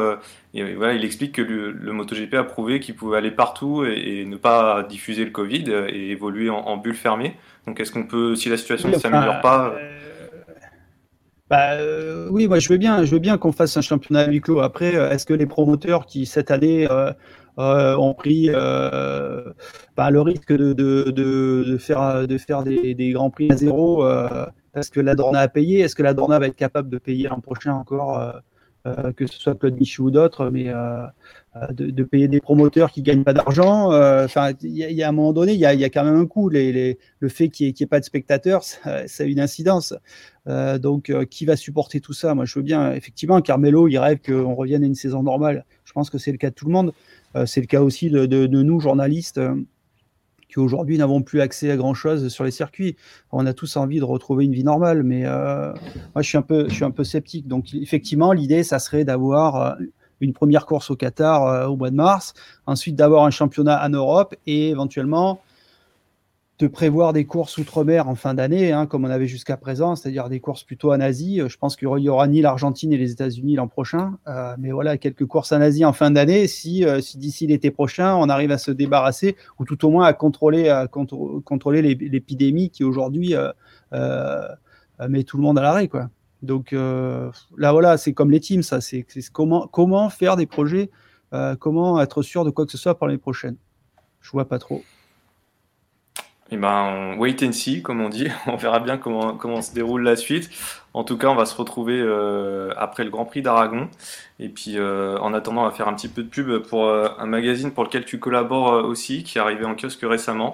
et 0.54 0.73
voilà 0.76 0.93
il 0.93 1.04
explique 1.04 1.34
que 1.34 1.41
le, 1.41 1.71
le 1.71 1.91
MotoGP 1.91 2.36
a 2.36 2.45
prouvé 2.45 2.80
qu'il 2.80 2.95
pouvait 2.95 3.17
aller 3.17 3.32
partout 3.32 3.84
et, 3.84 4.21
et, 4.21 4.26
ne 4.26 4.38
pas 4.38 4.84
diffuser 4.84 5.26
le 5.26 5.32
Covid 5.32 5.65
et 5.89 6.12
évoluer 6.12 6.50
en, 6.50 6.60
en 6.60 6.78
bulle 6.78 6.95
fermée 6.95 7.36
donc 7.67 7.82
est-ce 7.82 7.91
qu'on 7.91 8.06
peut 8.06 8.34
si 8.36 8.47
la 8.47 8.56
situation 8.56 8.88
oui, 8.88 8.95
ne 8.95 9.00
s'améliore 9.02 9.41
pas 9.41 9.76
bah, 11.49 11.73
euh, 11.73 12.27
oui, 12.31 12.47
moi 12.47 12.58
je 12.58 12.69
veux 12.69 12.77
bien, 12.77 13.05
je 13.05 13.12
veux 13.12 13.19
bien 13.19 13.38
qu'on 13.38 13.51
fasse 13.51 13.77
un 13.77 13.81
championnat 13.81 14.21
à 14.21 14.27
huis 14.27 14.41
clos. 14.41 14.62
Après, 14.62 14.93
est-ce 14.93 15.25
que 15.25 15.34
les 15.34 15.45
promoteurs 15.45 16.08
qui 16.08 16.25
cette 16.25 16.49
année 16.49 16.88
euh, 16.89 17.12
euh, 17.60 17.95
ont 17.97 18.15
pris 18.15 18.49
bah, 18.49 20.10
le 20.12 20.21
risque 20.21 20.51
de, 20.51 21.77
faire, 21.79 22.27
de 22.27 22.38
faire 22.38 22.63
des, 22.63 22.95
des 22.95 23.12
grands 23.12 23.29
prix 23.29 23.51
à 23.51 23.55
zéro 23.58 24.05
est-ce 24.75 24.91
que 24.91 24.99
la 24.99 25.15
Dorna 25.15 25.39
a 25.39 25.47
payé? 25.47 25.79
Est-ce 25.79 25.95
que 25.95 26.03
la 26.03 26.13
Dorna 26.13 26.38
va 26.38 26.47
être 26.47 26.55
capable 26.58 26.89
de 26.89 26.97
payer 26.97 27.29
l'an 27.29 27.39
prochain 27.39 27.73
encore, 27.73 28.41
euh, 28.86 28.93
euh, 29.06 29.12
que 29.12 29.28
ce 29.28 29.39
soit 29.39 29.56
Claude 29.56 29.76
Michou 29.80 30.06
ou 30.06 30.12
d'autres, 30.12 30.50
mais 30.50 30.67
euh, 30.67 31.06
de, 31.71 31.89
de, 31.89 32.04
payer 32.04 32.28
des 32.28 32.39
promoteurs 32.39 32.91
qui 32.91 33.02
gagnent 33.02 33.24
pas 33.24 33.34
d'argent 33.34 33.88
Enfin, 34.24 34.52
il 34.62 34.76
y, 34.76 35.04
a 35.04 35.10
un 35.10 35.12
moment 35.12 35.34
donné, 35.34 35.54
il 35.54 35.60
y 35.60 35.65
a, 35.65 35.89
quand 35.89 36.04
même 36.04 36.17
un 36.17 36.26
coût. 36.26 36.50
Le 36.50 36.95
fait 37.28 37.50
qu'il 37.50 37.67
n'y 37.67 37.76
ait, 37.80 37.86
pas 37.86 38.00
de 38.00 38.06
spectateurs, 38.06 38.63
ça, 38.63 39.06
a 39.19 39.24
une 39.24 39.39
incidence. 39.39 39.93
donc, 40.45 41.13
qui 41.30 41.45
va 41.45 41.56
supporter 41.56 42.02
tout 42.02 42.13
ça? 42.13 42.36
Moi, 42.36 42.45
je 42.45 42.60
veux 42.60 42.63
bien. 42.63 42.91
Effectivement, 42.91 43.41
Carmelo, 43.41 43.88
il 43.88 43.98
rêve 43.98 44.19
qu'on 44.19 44.54
revienne 44.54 44.84
à 44.84 44.88
une 44.88 44.95
saison 44.95 45.24
normale. 45.24 45.65
Je 45.86 45.93
pense 45.93 46.10
que 46.10 46.17
c'est 46.17 46.32
le 46.32 46.38
cas 46.38 46.50
de 46.50 46.56
tout 46.56 46.65
le 46.65 46.74
monde. 46.74 46.93
c'est 47.45 47.62
le 47.62 47.67
cas 47.67 47.82
aussi 47.82 48.10
de, 48.10 48.48
nous, 48.48 48.80
journalistes 48.80 49.39
aujourd'hui 50.60 50.98
n'avons 50.98 51.22
plus 51.22 51.41
accès 51.41 51.72
à 51.72 51.78
grand 51.78 51.94
chose 51.94 52.28
sur 52.30 52.44
les 52.44 52.52
circuits. 52.52 52.96
On 53.32 53.46
a 53.46 53.54
tous 53.54 53.78
envie 53.78 54.00
de 54.00 54.04
retrouver 54.04 54.46
une 54.46 54.54
vie 54.54 54.63
normale, 54.63 55.04
mais 55.04 55.24
euh, 55.26 55.74
moi 56.13 56.22
je 56.22 56.28
suis 56.28 56.38
un 56.38 56.41
peu, 56.41 57.04
sceptique. 57.04 57.48
Donc 57.48 57.74
effectivement, 57.74 58.32
l'idée, 58.32 58.63
ça 58.63 58.80
serait 58.80 59.04
d'avoir 59.04 59.56
euh, 59.56 59.74
une 60.22 60.34
première 60.34 60.65
course 60.65 60.89
au 60.89 60.96
Qatar 60.96 61.48
euh, 61.48 61.68
au 61.68 61.76
mois 61.76 61.89
de 61.89 61.96
mars, 61.96 62.34
ensuite 62.65 62.96
d'avoir 62.96 63.26
un 63.26 63.32
championnat 63.32 63.84
en 63.86 63.89
Europe 63.89 64.36
et 64.48 64.70
éventuellement 64.70 65.39
de 66.58 66.68
prévoir 66.68 67.12
des 67.12 67.26
courses 67.26 67.58
outre-mer 67.58 68.08
en 68.08 68.15
fin 68.15 68.34
d'année, 68.34 68.72
hein, 68.72 68.86
comme 68.86 69.04
on 69.04 69.10
avait 69.10 69.28
jusqu'à 69.28 69.58
présent, 69.58 69.98
c'est-à-dire 69.98 70.30
des 70.30 70.39
courses 70.39 70.63
plutôt 70.63 70.94
en 70.94 71.02
Asie. 71.02 71.41
Je 71.46 71.58
pense 71.58 71.76
qu'il 71.76 71.89
y 72.00 72.10
aura 72.10 72.28
ni 72.28 72.41
l'Argentine 72.41 72.94
et 72.94 72.98
les 72.98 73.12
États-Unis 73.12 73.56
l'an 73.56 73.68
prochain, 73.68 74.18
euh, 74.28 74.56
mais 74.58 74.72
voilà, 74.72 74.98
quelques 74.98 75.26
courses 75.26 75.52
en 75.52 75.60
Asie 75.60 75.84
en 75.84 75.91
fin 75.91 76.12
d'année, 76.12 76.48
si, 76.48 76.86
euh, 76.86 77.02
si 77.02 77.18
d'ici 77.18 77.46
l'été 77.46 77.72
prochain, 77.72 78.15
on 78.15 78.30
arrive 78.30 78.52
à 78.52 78.58
se 78.58 78.72
débarrasser, 78.72 79.36
ou 79.60 79.65
tout 79.65 79.86
au 79.86 79.89
moins 79.89 80.06
à 80.06 80.13
contrôler, 80.13 80.70
à 80.70 80.88
contr 80.88 81.15
contrôler 81.44 81.82
l'épidémie 81.82 82.70
qui 82.70 82.86
aujourd'hui 82.86 83.36
euh, 83.36 83.52
euh, 83.91 84.48
met 85.10 85.24
tout 85.24 85.36
le 85.36 85.44
monde 85.44 85.60
à 85.60 85.62
l'arrêt. 85.62 85.89
Donc 86.41 86.72
euh, 86.72 87.32
là, 87.58 87.74
voilà, 87.74 87.98
c'est 87.98 88.13
comme 88.13 88.32
les 88.32 88.39
teams, 88.39 88.63
ça, 88.63 88.80
c'est 88.80 89.06
comment, 89.34 89.68
comment 89.68 90.10
faire 90.10 90.38
des 90.38 90.46
projets, 90.46 90.89
euh, 91.34 91.58
comment 91.58 92.00
être 92.00 92.22
sûr 92.22 92.46
de 92.46 92.50
quoi 92.50 92.65
que 92.65 92.72
ce 92.72 92.78
soit 92.78 92.98
pour 92.98 93.08
l'année 93.08 93.20
prochaine. 93.20 93.58
Je 94.22 94.32
vois 94.32 94.48
pas 94.48 94.60
trop. 94.60 94.82
Eh 96.51 96.58
ben, 96.58 97.15
wait 97.17 97.41
and 97.43 97.53
see, 97.53 97.81
comme 97.81 98.01
on 98.01 98.10
dit. 98.10 98.27
On 98.47 98.55
verra 98.55 98.79
bien 98.79 98.97
comment, 98.97 99.36
comment 99.36 99.62
se 99.62 99.73
déroule 99.73 100.03
la 100.03 100.15
suite. 100.15 100.49
En 100.93 101.03
tout 101.03 101.17
cas, 101.17 101.27
on 101.27 101.36
va 101.36 101.45
se 101.45 101.55
retrouver 101.55 101.99
euh, 101.99 102.71
après 102.77 103.03
le 103.03 103.10
Grand 103.10 103.25
Prix 103.25 103.41
d'Aragon. 103.41 103.89
Et 104.39 104.47
puis, 104.47 104.77
euh, 104.77 105.17
en 105.17 105.34
attendant, 105.34 105.63
on 105.63 105.65
va 105.65 105.71
faire 105.71 105.89
un 105.89 105.93
petit 105.93 106.08
peu 106.08 106.23
de 106.23 106.29
pub 106.29 106.60
pour 106.60 106.86
euh, 106.86 107.10
un 107.19 107.25
magazine 107.25 107.71
pour 107.71 107.84
lequel 107.84 108.05
tu 108.05 108.19
collabores 108.19 108.86
aussi, 108.86 109.23
qui 109.23 109.38
est 109.38 109.41
arrivé 109.41 109.65
en 109.65 109.75
kiosque 109.75 109.99
récemment. 110.03 110.53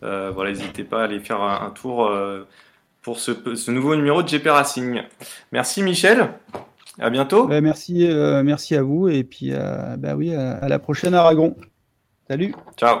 Voilà, 0.00 0.50
n'hésitez 0.50 0.84
pas 0.84 1.02
à 1.02 1.04
aller 1.04 1.20
faire 1.20 1.42
un, 1.42 1.66
un 1.66 1.70
tour 1.70 2.10
pour 3.02 3.18
ce, 3.18 3.32
ce, 3.54 3.70
nouveau 3.70 3.94
numéro 3.96 4.22
de 4.22 4.28
GP 4.28 4.46
Racing. 4.46 5.02
Merci 5.52 5.82
Michel. 5.82 6.30
À 6.98 7.10
bientôt. 7.10 7.46
Bah, 7.46 7.60
merci, 7.60 8.08
merci 8.44 8.74
à 8.74 8.82
vous. 8.82 9.08
Et 9.08 9.24
puis, 9.24 9.52
bah 9.98 10.14
oui, 10.16 10.34
à, 10.34 10.52
à 10.52 10.68
la 10.68 10.78
prochaine 10.78 11.14
Aragon. 11.14 11.54
Salut. 12.28 12.54
Ciao. 12.76 13.00